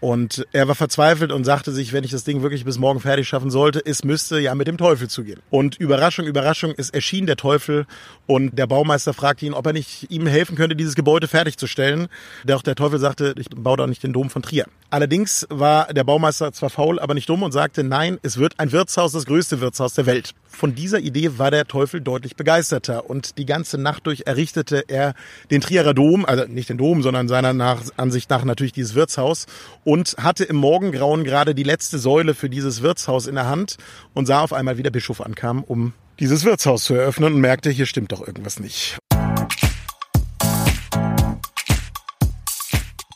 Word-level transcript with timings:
Und 0.00 0.46
er 0.52 0.66
war 0.66 0.74
verzweifelt 0.74 1.30
und 1.30 1.44
sagte 1.44 1.72
sich, 1.72 1.92
wenn 1.92 2.04
ich 2.04 2.10
das 2.10 2.24
Ding 2.24 2.42
wirklich 2.42 2.64
bis 2.64 2.78
morgen 2.78 3.00
fertig 3.00 3.28
schaffen 3.28 3.50
sollte, 3.50 3.82
es 3.84 4.02
müsste 4.02 4.38
ja 4.38 4.54
mit 4.54 4.66
dem 4.66 4.78
Teufel 4.78 5.08
zugehen. 5.08 5.40
Und 5.50 5.76
Überraschung, 5.76 6.26
Überraschung, 6.26 6.72
es 6.76 6.88
erschien 6.88 7.26
der 7.26 7.36
Teufel 7.36 7.86
und 8.26 8.58
der 8.58 8.66
Baumeister 8.66 9.12
fragte 9.12 9.44
ihn, 9.44 9.52
ob 9.52 9.66
er 9.66 9.74
nicht 9.74 10.10
ihm 10.10 10.26
helfen 10.26 10.56
könnte, 10.56 10.74
dieses 10.74 10.94
Gebäude 10.94 11.28
fertigzustellen. 11.28 12.08
Doch 12.46 12.62
der 12.62 12.76
Teufel 12.76 12.98
sagte, 12.98 13.34
ich 13.36 13.50
baue 13.50 13.76
doch 13.76 13.86
nicht 13.86 14.02
den 14.02 14.14
Dom 14.14 14.30
von 14.30 14.42
Trier. 14.42 14.66
Allerdings 14.88 15.46
war 15.50 15.92
der 15.92 16.04
Baumeister 16.04 16.52
zwar 16.52 16.70
faul, 16.70 16.98
aber 16.98 17.14
nicht 17.14 17.28
dumm 17.28 17.42
und 17.42 17.52
sagte, 17.52 17.84
nein, 17.84 18.18
es 18.22 18.38
wird 18.38 18.58
ein 18.58 18.72
Wirtshaus, 18.72 19.12
das 19.12 19.26
größte 19.26 19.60
Wirtshaus 19.60 19.94
der 19.94 20.06
Welt. 20.06 20.34
Von 20.48 20.74
dieser 20.74 20.98
Idee 20.98 21.38
war 21.38 21.52
der 21.52 21.66
Teufel 21.66 22.00
deutlich 22.00 22.34
begeisterter 22.34 23.08
und 23.08 23.38
die 23.38 23.46
ganze 23.46 23.78
Nacht 23.78 24.06
durch 24.06 24.22
errichtete 24.26 24.84
er 24.88 25.14
den 25.50 25.60
Trierer 25.60 25.94
Dom, 25.94 26.24
also 26.24 26.44
nicht 26.46 26.68
den 26.68 26.78
Dom, 26.78 27.02
sondern 27.02 27.28
seiner 27.28 27.78
Ansicht 27.96 28.30
nach 28.30 28.44
natürlich 28.44 28.72
dieses 28.72 28.96
Wirtshaus 28.96 29.46
und 29.90 30.14
hatte 30.20 30.44
im 30.44 30.54
Morgengrauen 30.54 31.24
gerade 31.24 31.52
die 31.52 31.64
letzte 31.64 31.98
Säule 31.98 32.34
für 32.34 32.48
dieses 32.48 32.80
Wirtshaus 32.80 33.26
in 33.26 33.34
der 33.34 33.48
Hand 33.48 33.76
und 34.14 34.24
sah 34.24 34.40
auf 34.40 34.52
einmal, 34.52 34.78
wie 34.78 34.84
der 34.84 34.92
Bischof 34.92 35.20
ankam, 35.20 35.64
um 35.64 35.94
dieses 36.20 36.44
Wirtshaus 36.44 36.84
zu 36.84 36.94
eröffnen 36.94 37.34
und 37.34 37.40
merkte, 37.40 37.70
hier 37.70 37.86
stimmt 37.86 38.12
doch 38.12 38.24
irgendwas 38.24 38.60
nicht. 38.60 38.98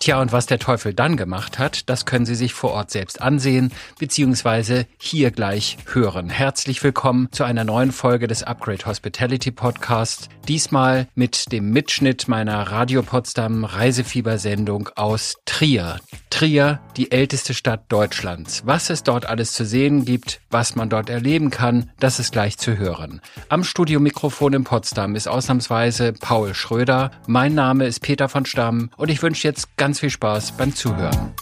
Tja, 0.01 0.21
und 0.21 0.33
was 0.33 0.47
der 0.47 0.59
Teufel 0.59 0.93
dann 0.93 1.17
gemacht 1.17 1.61
hat, 1.61 1.89
das 1.89 2.07
können 2.07 2.27
Sie 2.27 2.35
sich 2.35 2.53
vor 2.53 2.73
Ort 2.73 2.91
selbst 2.91 3.23
ansehen, 3.23 3.71
beziehungsweise 4.01 4.87
hier 5.01 5.31
gleich 5.31 5.79
hören. 5.93 6.29
Herzlich 6.29 6.83
willkommen 6.83 7.29
zu 7.31 7.45
einer 7.45 7.63
neuen 7.63 7.93
Folge 7.93 8.27
des 8.27 8.43
Upgrade 8.43 8.85
Hospitality 8.85 9.53
Podcast. 9.53 10.29
Diesmal 10.49 11.07
mit 11.15 11.53
dem 11.53 11.71
Mitschnitt 11.71 12.27
meiner 12.27 12.61
Radio 12.65 13.03
Potsdam 13.03 13.65
Reisefiebersendung 13.65 14.91
aus 14.97 15.37
Trier. 15.47 16.01
Trier, 16.35 16.81
die 16.97 17.13
älteste 17.13 17.55
Stadt 17.55 17.85
Deutschlands. 17.91 18.65
Was 18.67 18.91
es 18.91 19.05
dort 19.05 19.25
alles 19.25 19.53
zu 19.53 19.65
sehen 19.65 20.05
gibt, 20.05 20.41
was 20.51 20.75
man 20.75 20.91
dort 20.91 21.09
erleben 21.09 21.51
kann, 21.51 21.91
das 22.01 22.19
ist 22.19 22.33
gleich 22.33 22.59
zu 22.59 22.77
hören. 22.77 23.21
Am 23.49 23.63
Studiomikrofon 23.63 24.53
in 24.53 24.65
Potsdam 24.65 25.15
ist 25.15 25.29
ausnahmsweise 25.29 26.13
Paul 26.13 26.53
Schröder. 26.53 27.13
Mein 27.29 27.55
Name 27.55 27.87
ist 27.87 28.01
Peter 28.01 28.29
von 28.29 28.47
Stamm 28.47 28.91
und 28.97 29.13
ich 29.13 29.23
wünsche 29.23 29.47
jetzt 29.47 29.77
ganz 29.77 30.01
viel 30.01 30.11
Spaß 30.11 30.57
beim 30.57 30.75
Zuhören. 30.75 31.35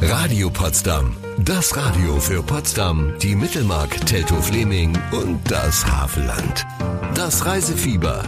Radio 0.00 0.48
Potsdam. 0.48 1.16
Das 1.38 1.76
Radio 1.76 2.20
für 2.20 2.40
Potsdam, 2.44 3.14
die 3.20 3.34
Mittelmark, 3.34 4.06
Teltow-Fleming 4.06 4.96
und 5.10 5.40
das 5.50 5.84
Havelland. 5.84 6.64
Das 7.16 7.44
Reisefieber. 7.44 8.22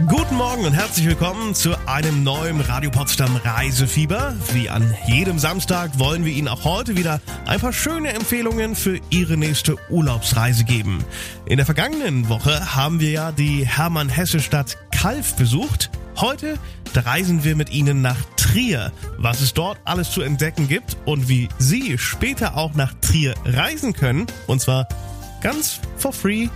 Guten 0.00 0.34
Morgen 0.34 0.64
und 0.64 0.72
herzlich 0.72 1.06
willkommen 1.06 1.54
zu 1.54 1.72
einem 1.86 2.24
neuen 2.24 2.60
Radio 2.60 2.90
Potsdam 2.90 3.36
Reisefieber. 3.36 4.34
Wie 4.52 4.68
an 4.68 4.92
jedem 5.06 5.38
Samstag 5.38 6.00
wollen 6.00 6.24
wir 6.24 6.32
Ihnen 6.32 6.48
auch 6.48 6.64
heute 6.64 6.96
wieder 6.96 7.20
ein 7.46 7.60
paar 7.60 7.72
schöne 7.72 8.12
Empfehlungen 8.12 8.74
für 8.74 8.98
Ihre 9.10 9.36
nächste 9.36 9.76
Urlaubsreise 9.90 10.64
geben. 10.64 11.04
In 11.46 11.58
der 11.58 11.64
vergangenen 11.64 12.28
Woche 12.28 12.74
haben 12.74 12.98
wir 12.98 13.10
ja 13.10 13.30
die 13.30 13.64
Hermann-Hesse-Stadt 13.64 14.78
Kalf 14.90 15.36
besucht. 15.36 15.90
Heute 16.16 16.58
reisen 16.92 17.44
wir 17.44 17.54
mit 17.54 17.70
Ihnen 17.70 18.02
nach 18.02 18.18
Trier, 18.36 18.90
was 19.16 19.40
es 19.42 19.54
dort 19.54 19.78
alles 19.84 20.10
zu 20.10 20.22
entdecken 20.22 20.66
gibt 20.66 20.96
und 21.04 21.28
wie 21.28 21.48
Sie 21.58 21.98
später 21.98 22.56
auch 22.56 22.74
nach 22.74 22.94
Trier 23.00 23.34
reisen 23.44 23.92
können. 23.92 24.26
Und 24.48 24.60
zwar 24.60 24.88
ganz 25.40 25.78
for 25.98 26.12
free 26.12 26.48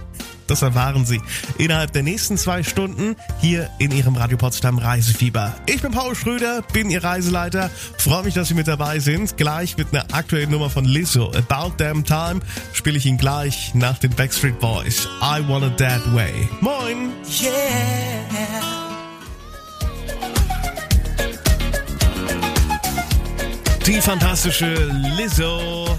das 0.48 0.62
erfahren 0.62 1.06
Sie 1.06 1.20
innerhalb 1.58 1.92
der 1.92 2.02
nächsten 2.02 2.36
zwei 2.36 2.62
Stunden 2.62 3.16
hier 3.40 3.70
in 3.78 3.90
Ihrem 3.92 4.16
Radio 4.16 4.36
Potsdam 4.36 4.78
Reisefieber. 4.78 5.54
Ich 5.66 5.82
bin 5.82 5.92
Paul 5.92 6.14
Schröder, 6.14 6.62
bin 6.72 6.90
Ihr 6.90 7.04
Reiseleiter. 7.04 7.70
Freue 7.98 8.24
mich, 8.24 8.34
dass 8.34 8.48
Sie 8.48 8.54
mit 8.54 8.66
dabei 8.66 8.98
sind. 8.98 9.36
Gleich 9.36 9.76
mit 9.76 9.92
einer 9.92 10.06
aktuellen 10.12 10.50
Nummer 10.50 10.70
von 10.70 10.84
Lizzo, 10.84 11.30
About 11.32 11.74
Damn 11.76 12.04
Time, 12.04 12.40
spiele 12.72 12.98
ich 12.98 13.06
Ihnen 13.06 13.18
gleich 13.18 13.74
nach 13.74 13.98
den 13.98 14.10
Backstreet 14.10 14.58
Boys. 14.58 15.08
I 15.22 15.46
Want 15.46 15.64
It 15.64 15.76
That 15.78 16.14
Way. 16.14 16.48
Moin! 16.60 17.12
Yeah! 17.40 18.78
Die 23.88 24.02
fantastische 24.02 24.74
Lizzo. 25.16 25.96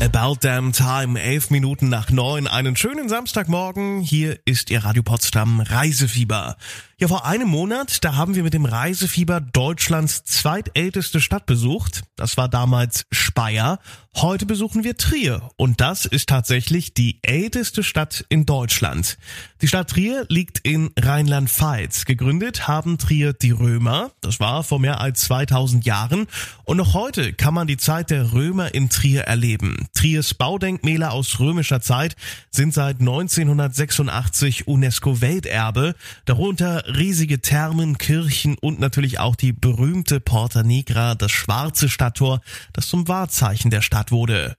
About 0.00 0.36
Damn 0.40 0.72
Time, 0.72 1.20
elf 1.20 1.50
Minuten 1.50 1.88
nach 1.88 2.10
neun. 2.10 2.46
Einen 2.46 2.76
schönen 2.76 3.08
Samstagmorgen. 3.08 4.00
Hier 4.00 4.38
ist 4.44 4.70
Ihr 4.70 4.84
Radio 4.84 5.02
Potsdam 5.02 5.60
Reisefieber. 5.60 6.56
Ja, 6.98 7.08
vor 7.08 7.26
einem 7.26 7.48
Monat, 7.48 8.04
da 8.04 8.14
haben 8.14 8.36
wir 8.36 8.44
mit 8.44 8.54
dem 8.54 8.64
Reisefieber 8.64 9.40
Deutschlands 9.40 10.22
zweitälteste 10.22 11.20
Stadt 11.20 11.46
besucht. 11.46 12.02
Das 12.14 12.36
war 12.36 12.48
damals 12.48 13.06
Speyer. 13.10 13.80
Heute 14.20 14.46
besuchen 14.46 14.82
wir 14.82 14.96
Trier. 14.96 15.48
Und 15.56 15.80
das 15.80 16.04
ist 16.04 16.28
tatsächlich 16.28 16.92
die 16.92 17.20
älteste 17.22 17.84
Stadt 17.84 18.24
in 18.28 18.46
Deutschland. 18.46 19.16
Die 19.60 19.68
Stadt 19.68 19.90
Trier 19.90 20.26
liegt 20.28 20.58
in 20.58 20.90
Rheinland-Pfalz. 20.98 22.04
Gegründet 22.04 22.66
haben 22.66 22.98
Trier 22.98 23.32
die 23.32 23.52
Römer. 23.52 24.10
Das 24.20 24.40
war 24.40 24.64
vor 24.64 24.80
mehr 24.80 25.00
als 25.00 25.20
2000 25.20 25.84
Jahren. 25.84 26.26
Und 26.64 26.78
noch 26.78 26.94
heute 26.94 27.32
kann 27.32 27.54
man 27.54 27.68
die 27.68 27.76
Zeit 27.76 28.10
der 28.10 28.32
Römer 28.32 28.74
in 28.74 28.88
Trier 28.88 29.22
erleben. 29.22 29.86
Triers 29.94 30.34
Baudenkmäler 30.34 31.12
aus 31.12 31.38
römischer 31.38 31.80
Zeit 31.80 32.16
sind 32.50 32.74
seit 32.74 32.98
1986 32.98 34.66
UNESCO-Welterbe. 34.66 35.94
Darunter 36.24 36.82
riesige 36.96 37.40
Thermen, 37.40 37.98
Kirchen 37.98 38.56
und 38.58 38.80
natürlich 38.80 39.20
auch 39.20 39.36
die 39.36 39.52
berühmte 39.52 40.18
Porta 40.18 40.64
Nigra, 40.64 41.14
das 41.14 41.30
schwarze 41.30 41.88
Stadttor, 41.88 42.40
das 42.72 42.88
zum 42.88 43.06
Wahrzeichen 43.06 43.70
der 43.70 43.82
Stadt 43.82 44.07
wurde. 44.10 44.56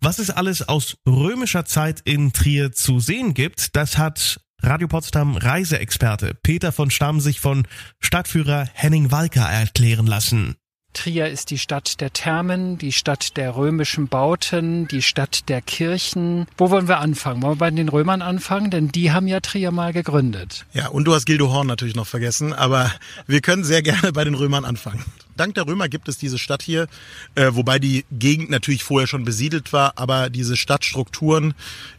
Was 0.00 0.18
es 0.18 0.30
alles 0.30 0.68
aus 0.68 0.96
römischer 1.06 1.64
Zeit 1.64 2.00
in 2.04 2.32
Trier 2.32 2.72
zu 2.72 3.00
sehen 3.00 3.34
gibt, 3.34 3.74
das 3.76 3.98
hat 3.98 4.40
Radio 4.60 4.86
Potsdam 4.86 5.36
Reiseexperte 5.36 6.34
Peter 6.42 6.70
von 6.70 6.90
Stamm 6.90 7.20
sich 7.20 7.40
von 7.40 7.66
Stadtführer 7.98 8.68
Henning 8.74 9.10
Walker 9.10 9.48
erklären 9.48 10.06
lassen. 10.06 10.56
Trier 10.92 11.28
ist 11.28 11.50
die 11.50 11.58
Stadt 11.58 12.00
der 12.00 12.12
Thermen, 12.12 12.76
die 12.76 12.92
Stadt 12.92 13.36
der 13.36 13.56
römischen 13.56 14.08
Bauten, 14.08 14.86
die 14.88 15.02
Stadt 15.02 15.48
der 15.48 15.62
Kirchen. 15.62 16.46
Wo 16.58 16.70
wollen 16.70 16.86
wir 16.86 16.98
anfangen? 16.98 17.42
Wollen 17.42 17.54
wir 17.54 17.58
bei 17.58 17.70
den 17.70 17.88
Römern 17.88 18.20
anfangen? 18.20 18.70
Denn 18.70 18.88
die 18.88 19.10
haben 19.10 19.26
ja 19.26 19.40
Trier 19.40 19.70
mal 19.70 19.92
gegründet. 19.92 20.66
Ja, 20.74 20.88
und 20.88 21.04
du 21.04 21.14
hast 21.14 21.24
Gildo 21.24 21.50
Horn 21.50 21.66
natürlich 21.66 21.94
noch 21.94 22.06
vergessen, 22.06 22.52
aber 22.52 22.92
wir 23.26 23.40
können 23.40 23.64
sehr 23.64 23.82
gerne 23.82 24.12
bei 24.12 24.24
den 24.24 24.34
Römern 24.34 24.64
anfangen. 24.64 25.04
Dank 25.36 25.54
der 25.54 25.66
Römer 25.66 25.88
gibt 25.88 26.08
es 26.08 26.18
diese 26.18 26.38
Stadt 26.38 26.62
hier, 26.62 26.86
äh, 27.34 27.50
wobei 27.52 27.78
die 27.78 28.04
Gegend 28.10 28.50
natürlich 28.50 28.84
vorher 28.84 29.06
schon 29.06 29.24
besiedelt 29.24 29.72
war, 29.72 29.94
aber 29.96 30.30
diese 30.30 30.56
Stadtstrukturen, 30.56 31.54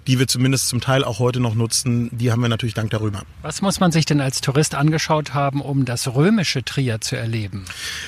die 0.07 0.19
wir 0.19 0.27
zumindest 0.27 0.67
zum 0.67 0.81
Teil 0.81 1.03
auch 1.03 1.19
heute 1.19 1.39
noch 1.39 1.55
nutzen, 1.55 2.09
die 2.11 2.31
haben 2.31 2.41
wir 2.41 2.49
natürlich 2.49 2.73
dank 2.73 2.89
der 2.91 3.01
Römer. 3.01 3.23
Was 3.41 3.61
muss 3.61 3.79
man 3.79 3.91
sich 3.91 4.05
denn 4.05 4.21
als 4.21 4.41
Tourist 4.41 4.75
angeschaut 4.75 5.33
haben, 5.33 5.61
um 5.61 5.85
das 5.85 6.13
römische 6.13 6.63
Trier 6.63 7.01
zu 7.01 7.16
erleben? 7.16 7.66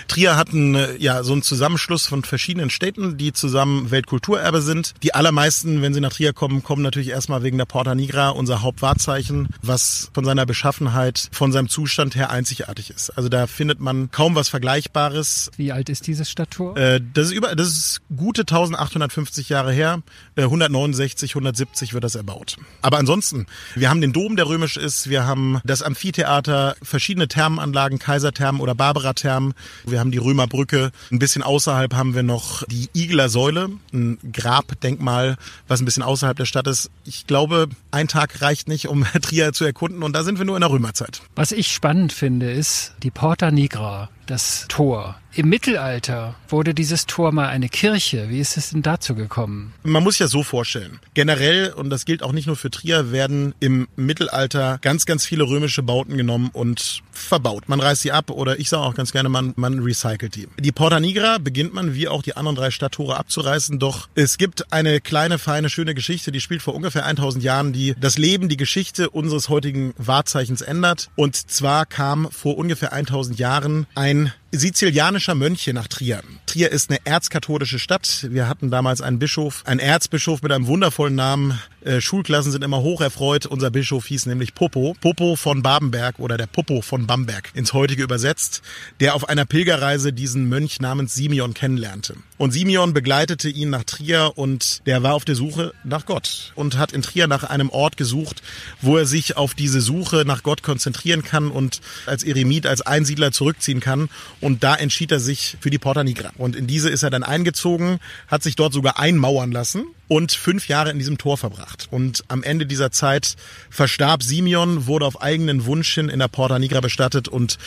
Trier 0.07 0.35
hat 0.35 0.53
ein, 0.53 0.75
äh, 0.75 0.95
ja, 0.97 1.23
so 1.23 1.33
einen 1.33 1.41
Zusammenschluss 1.41 2.05
von 2.05 2.23
verschiedenen 2.23 2.69
Städten, 2.69 3.17
die 3.17 3.33
zusammen 3.33 3.91
Weltkulturerbe 3.91 4.61
sind. 4.61 4.93
Die 5.03 5.13
allermeisten, 5.13 5.81
wenn 5.81 5.93
sie 5.93 6.01
nach 6.01 6.13
Trier 6.13 6.33
kommen, 6.33 6.63
kommen 6.63 6.81
natürlich 6.81 7.09
erstmal 7.09 7.43
wegen 7.43 7.57
der 7.57 7.65
Porta 7.65 7.95
Nigra, 7.95 8.29
unser 8.29 8.61
Hauptwahrzeichen, 8.61 9.49
was 9.61 10.09
von 10.13 10.25
seiner 10.25 10.45
Beschaffenheit, 10.45 11.29
von 11.31 11.51
seinem 11.51 11.69
Zustand 11.69 12.15
her 12.15 12.29
einzigartig 12.29 12.89
ist. 12.89 13.09
Also 13.11 13.29
da 13.29 13.47
findet 13.47 13.79
man 13.79 14.11
kaum 14.11 14.35
was 14.35 14.49
Vergleichbares. 14.49 15.24
Wie 15.57 15.71
alt 15.71 15.89
ist 15.89 16.07
dieses 16.07 16.29
Stadttor? 16.29 16.77
Äh, 16.77 17.01
das, 17.13 17.27
ist 17.27 17.33
über, 17.33 17.55
das 17.55 17.67
ist 17.69 18.01
gute 18.15 18.41
1850 18.41 19.49
Jahre 19.49 19.71
her, 19.71 20.01
äh, 20.35 20.43
169, 20.43 21.31
170 21.31 21.93
wird 21.93 22.03
das 22.03 22.15
erbaut. 22.15 22.57
Aber 22.81 22.97
ansonsten, 22.97 23.45
wir 23.75 23.89
haben 23.89 24.01
den 24.01 24.13
Dom, 24.13 24.35
der 24.35 24.47
römisch 24.47 24.77
ist, 24.77 25.09
wir 25.09 25.25
haben 25.25 25.59
das 25.63 25.81
Amphitheater, 25.81 26.75
verschiedene 26.81 27.27
Thermenanlagen, 27.27 27.99
Kaiserthermen 27.99 28.61
oder 28.61 28.75
Barbara-Thermen, 28.75 29.53
wir 29.85 29.99
haben 29.99 30.11
die 30.11 30.17
Römerbrücke, 30.17 30.91
ein 31.11 31.19
bisschen 31.19 31.43
außerhalb 31.43 31.93
haben 31.93 32.16
wir 32.16 32.23
noch 32.23 32.63
die 32.67 32.89
Igler 32.93 33.29
Säule, 33.29 33.69
ein 33.93 34.17
Grabdenkmal, 34.31 35.37
was 35.67 35.81
ein 35.81 35.85
bisschen 35.85 36.03
außerhalb 36.03 36.37
der 36.37 36.45
Stadt 36.45 36.67
ist. 36.67 36.89
Ich 37.05 37.28
glaube, 37.28 37.67
ein 37.91 38.07
Tag 38.07 38.41
reicht 38.41 38.67
nicht, 38.67 38.87
um 38.87 39.05
Trier 39.21 39.53
zu 39.53 39.66
erkunden 39.66 40.03
und 40.03 40.13
da 40.13 40.23
sind 40.23 40.37
wir 40.37 40.45
nur 40.45 40.55
in 40.57 40.61
der 40.61 40.71
Römerzeit. 40.71 41.21
Was 41.35 41.51
ich 41.51 41.71
spannend 41.71 42.13
finde, 42.13 42.51
ist 42.51 42.93
die 43.03 43.11
Porta 43.11 43.51
Nigra, 43.51 44.09
das 44.25 44.66
Tor. 44.67 45.16
Im 45.37 45.49
Mittelalter 45.49 46.35
wurde 46.47 46.73
dieses 46.73 47.08
Tor 47.08 47.34
mal 47.34 47.49
eine 47.49 47.67
Kirche. 47.67 48.29
Wie 48.29 48.40
ist 48.40 48.55
es 48.55 48.70
denn 48.70 48.82
dazu 48.82 49.16
gekommen? 49.16 49.73
Man 49.84 50.02
muss 50.02 50.17
ja 50.17 50.29
so 50.29 50.43
vorstellen. 50.43 51.02
Generell, 51.14 51.73
und 51.73 51.90
das 51.90 52.05
gilt 52.05 52.23
auch 52.23 52.32
nicht 52.32 52.47
nur 52.47 52.55
für 52.55 52.72
Trier, 52.72 53.11
werden 53.11 53.53
im 53.59 53.90
Mittelalter 53.97 54.79
ganz, 54.82 55.05
ganz 55.05 55.26
viele 55.26 55.43
römische 55.43 55.84
Bauten 55.84 56.16
genommen 56.16 56.52
und 56.53 57.03
verbaut. 57.11 57.67
Man 57.67 57.82
reißt 57.82 58.03
sie 58.03 58.14
ab 58.14 58.29
oder 58.29 58.59
ich 58.59 58.70
sage 58.70 58.84
auch 58.84 58.96
ganz 58.96 59.11
gerne, 59.11 59.28
man, 59.28 59.52
man 59.58 59.79
recycelt 59.79 60.35
die. 60.35 60.47
Die 60.58 60.72
Porta 60.72 61.02
Nigra 61.02 61.38
beginnt 61.38 61.73
man 61.73 61.93
wie 61.93 62.08
auch 62.08 62.23
die 62.23 62.38
anderen 62.38 62.55
drei 62.55 62.72
Stadttore 62.72 63.17
abzureißen, 63.17 63.78
doch 63.78 64.08
es 64.16 64.38
gibt 64.38 64.72
eine 64.72 65.02
kleine, 65.02 65.38
feine, 65.38 65.70
schöne 65.70 65.96
Geschichte, 65.96 66.31
die 66.31 66.40
spielt 66.40 66.61
vor 66.61 66.76
ungefähr 66.76 67.05
1000 67.05 67.43
Jahren, 67.43 67.73
die 67.73 67.93
das 67.99 68.17
Leben, 68.17 68.47
die 68.47 68.58
Geschichte 68.58 69.09
unseres 69.09 69.49
heutigen 69.49 69.93
Wahrzeichens 69.97 70.61
ändert. 70.61 71.09
Und 71.16 71.35
zwar 71.35 71.85
kam 71.85 72.29
vor 72.31 72.58
ungefähr 72.58 72.93
1000 72.93 73.38
Jahren 73.38 73.85
ein 73.96 74.31
sizilianischer 74.57 75.35
Mönche 75.35 75.73
nach 75.73 75.87
Trier. 75.87 76.22
Trier 76.46 76.72
ist 76.72 76.90
eine 76.90 76.99
erzkatholische 77.05 77.79
Stadt. 77.79 78.28
Wir 78.29 78.47
hatten 78.47 78.72
damals 78.72 79.02
einen 79.02 79.19
Bischof, 79.19 79.63
einen 79.66 79.79
Erzbischof 79.79 80.41
mit 80.41 80.52
einem 80.52 80.67
wundervollen 80.67 81.16
Namen. 81.16 81.59
Äh, 81.81 82.02
Schulklassen 82.02 82.52
sind 82.52 82.63
immer 82.63 82.81
hoch 82.81 83.02
erfreut. 83.02 83.46
Unser 83.46 83.69
Bischof 83.69 84.05
hieß 84.07 84.25
nämlich 84.25 84.55
Popo. 84.55 84.96
Popo 84.99 85.35
von 85.35 85.61
Babenberg 85.61 86.19
oder 86.19 86.37
der 86.37 86.47
Popo 86.47 86.81
von 86.81 87.07
Bamberg 87.07 87.52
ins 87.53 87.73
heutige 87.73 88.03
übersetzt, 88.03 88.61
der 88.99 89.16
auf 89.16 89.29
einer 89.29 89.46
Pilgerreise 89.46 90.13
diesen 90.13 90.49
Mönch 90.49 90.79
namens 90.79 91.13
Simeon 91.13 91.53
kennenlernte. 91.53 92.16
Und 92.37 92.52
Simeon 92.52 92.93
begleitete 92.93 93.49
ihn 93.49 93.69
nach 93.69 93.84
Trier 93.84 94.34
und 94.35 94.85
der 94.87 95.03
war 95.03 95.13
auf 95.13 95.23
der 95.23 95.35
Suche 95.35 95.73
nach 95.84 96.05
Gott 96.05 96.52
und 96.55 96.78
hat 96.78 96.91
in 96.91 97.02
Trier 97.02 97.28
nach 97.28 97.43
einem 97.43 97.69
Ort 97.69 97.96
gesucht, 97.96 98.41
wo 98.81 98.97
er 98.97 99.05
sich 99.05 99.37
auf 99.37 99.53
diese 99.53 99.79
Suche 99.79 100.23
nach 100.25 100.43
Gott 100.43 100.61
konzentrieren 100.61 101.23
kann 101.23 101.49
und 101.49 101.81
als 102.05 102.23
Eremit, 102.23 102.66
als 102.66 102.81
Einsiedler 102.81 103.31
zurückziehen 103.31 103.79
kann 103.79 104.09
und 104.45 104.63
da 104.63 104.75
entschied 104.75 105.11
er 105.11 105.19
sich 105.19 105.57
für 105.59 105.71
die 105.71 105.79
Porta 105.79 106.03
Nigra. 106.03 106.29
Und 106.37 106.55
in 106.55 106.67
diese 106.67 106.91
ist 106.91 107.01
er 107.01 107.09
dann 107.09 107.23
eingezogen, 107.23 107.97
hat 108.27 108.43
sich 108.43 108.55
dort 108.55 108.73
sogar 108.73 108.99
einmauern 108.99 109.51
lassen 109.51 109.85
und 110.07 110.33
fünf 110.33 110.67
Jahre 110.67 110.91
in 110.91 110.99
diesem 110.99 111.17
Tor 111.17 111.39
verbracht. 111.39 111.87
Und 111.89 112.23
am 112.27 112.43
Ende 112.43 112.67
dieser 112.67 112.91
Zeit 112.91 113.37
verstarb 113.71 114.21
Simeon, 114.21 114.85
wurde 114.85 115.07
auf 115.07 115.19
eigenen 115.19 115.65
Wunsch 115.65 115.91
hin 115.95 116.09
in 116.09 116.19
der 116.19 116.27
Porta 116.27 116.59
Nigra 116.59 116.79
bestattet 116.79 117.27
und 117.27 117.57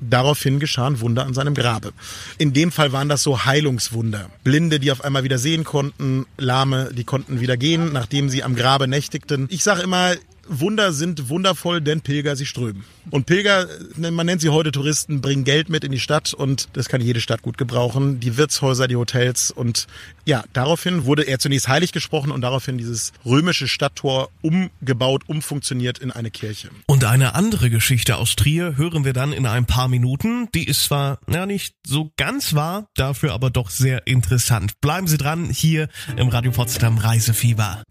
daraufhin 0.00 0.58
geschahen 0.58 0.98
Wunder 0.98 1.24
an 1.24 1.34
seinem 1.34 1.54
Grabe. 1.54 1.92
In 2.36 2.52
dem 2.52 2.72
Fall 2.72 2.90
waren 2.90 3.08
das 3.08 3.22
so 3.22 3.44
Heilungswunder. 3.44 4.28
Blinde, 4.42 4.80
die 4.80 4.90
auf 4.90 5.04
einmal 5.04 5.22
wieder 5.22 5.38
sehen 5.38 5.62
konnten, 5.62 6.26
Lahme, 6.36 6.90
die 6.92 7.04
konnten 7.04 7.38
wieder 7.38 7.56
gehen, 7.56 7.92
nachdem 7.92 8.28
sie 8.28 8.42
am 8.42 8.56
Grabe 8.56 8.88
nächtigten. 8.88 9.46
Ich 9.50 9.62
sage 9.62 9.82
immer, 9.82 10.16
Wunder 10.48 10.92
sind 10.92 11.28
wundervoll, 11.28 11.80
denn 11.80 12.00
Pilger, 12.00 12.36
sie 12.36 12.46
strömen. 12.46 12.84
Und 13.10 13.26
Pilger, 13.26 13.68
man 13.96 14.26
nennt 14.26 14.40
sie 14.40 14.48
heute 14.48 14.72
Touristen, 14.72 15.20
bringen 15.20 15.44
Geld 15.44 15.68
mit 15.68 15.84
in 15.84 15.92
die 15.92 16.00
Stadt 16.00 16.34
und 16.34 16.68
das 16.72 16.88
kann 16.88 17.00
jede 17.00 17.20
Stadt 17.20 17.42
gut 17.42 17.58
gebrauchen. 17.58 18.20
Die 18.20 18.36
Wirtshäuser, 18.36 18.88
die 18.88 18.96
Hotels 18.96 19.50
und 19.50 19.86
ja, 20.24 20.44
daraufhin 20.52 21.04
wurde 21.04 21.22
er 21.22 21.38
zunächst 21.38 21.68
heilig 21.68 21.92
gesprochen 21.92 22.30
und 22.30 22.40
daraufhin 22.40 22.78
dieses 22.78 23.12
römische 23.24 23.68
Stadttor 23.68 24.30
umgebaut, 24.42 25.22
umfunktioniert 25.26 25.98
in 25.98 26.10
eine 26.10 26.30
Kirche. 26.30 26.70
Und 26.86 27.04
eine 27.04 27.34
andere 27.34 27.70
Geschichte 27.70 28.16
aus 28.16 28.36
Trier 28.36 28.76
hören 28.76 29.04
wir 29.04 29.12
dann 29.12 29.32
in 29.32 29.46
ein 29.46 29.66
paar 29.66 29.88
Minuten. 29.88 30.48
Die 30.54 30.66
ist 30.66 30.84
zwar 30.84 31.18
ja 31.28 31.46
nicht 31.46 31.74
so 31.86 32.12
ganz 32.16 32.54
wahr, 32.54 32.88
dafür 32.94 33.32
aber 33.32 33.50
doch 33.50 33.70
sehr 33.70 34.06
interessant. 34.06 34.80
Bleiben 34.80 35.06
Sie 35.06 35.18
dran 35.18 35.50
hier 35.50 35.88
im 36.16 36.28
Radio 36.28 36.52
Potsdam 36.52 36.98
Reisefieber. 36.98 37.82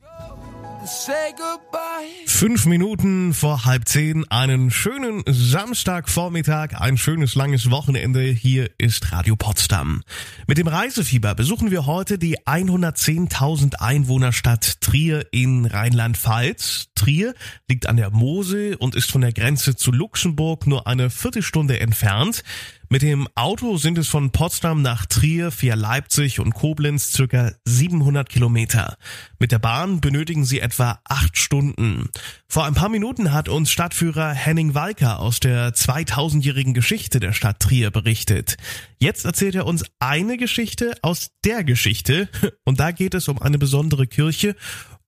Fünf 2.26 2.66
Minuten 2.66 3.34
vor 3.34 3.64
halb 3.64 3.88
zehn, 3.88 4.30
einen 4.30 4.70
schönen 4.70 5.24
Samstagvormittag, 5.26 6.74
ein 6.74 6.98
schönes 6.98 7.36
langes 7.36 7.72
Wochenende. 7.72 8.24
Hier 8.24 8.70
ist 8.78 9.14
Radio 9.14 9.38
Potsdam. 9.38 10.02
Mit 10.46 10.58
dem 10.58 10.68
Reisefieber 10.68 11.36
besuchen 11.36 11.72
wir 11.72 11.86
heute 11.86 12.18
die 12.18 12.38
110.000 12.40 13.76
Einwohnerstadt 13.76 14.82
Trier 14.82 15.26
in 15.32 15.66
Rheinland-Pfalz. 15.66 16.90
Trier 16.96 17.34
liegt 17.70 17.88
an 17.88 17.96
der 17.96 18.10
Mosel 18.10 18.76
und 18.76 18.96
ist 18.96 19.10
von 19.10 19.22
der 19.22 19.32
Grenze 19.32 19.78
zu 19.78 19.94
Luxemburg 19.94 20.68
nur 20.68 20.86
eine 20.86 21.10
Viertelstunde 21.10 21.80
entfernt. 21.80 22.44
Mit 22.94 23.02
dem 23.02 23.28
Auto 23.34 23.78
sind 23.78 23.98
es 23.98 24.08
von 24.08 24.30
Potsdam 24.30 24.84
nach 24.84 25.08
Trier 25.08 25.52
via 25.52 25.74
Leipzig 25.74 26.40
und 26.40 26.54
Koblenz 26.54 27.12
circa 27.12 27.54
700 27.66 28.30
Kilometer. 28.30 28.98
Mit 29.40 29.52
der 29.52 29.58
Bahn 29.58 30.00
benötigen 30.00 30.46
sie 30.46 30.60
etwa 30.60 31.00
acht 31.04 31.36
Stunden. 31.36 32.12
Vor 32.48 32.66
ein 32.66 32.76
paar 32.76 32.90
Minuten 32.90 33.34
hat 33.34 33.50
uns 33.50 33.72
Stadtführer 33.72 34.30
Henning 34.34 34.76
Walker 34.76 35.18
aus 35.18 35.40
der 35.40 35.74
2000-jährigen 35.74 36.76
Geschichte 36.76 37.20
der 37.20 37.34
Stadt 37.34 37.60
Trier 37.60 37.90
berichtet. 37.90 38.58
Jetzt 39.00 39.26
erzählt 39.26 39.56
er 39.56 39.66
uns 39.66 39.86
eine 39.98 40.38
Geschichte 40.38 40.94
aus 41.02 41.32
der 41.44 41.64
Geschichte 41.64 42.30
und 42.64 42.80
da 42.80 42.92
geht 42.92 43.16
es 43.16 43.28
um 43.28 43.42
eine 43.42 43.58
besondere 43.58 44.06
Kirche, 44.06 44.56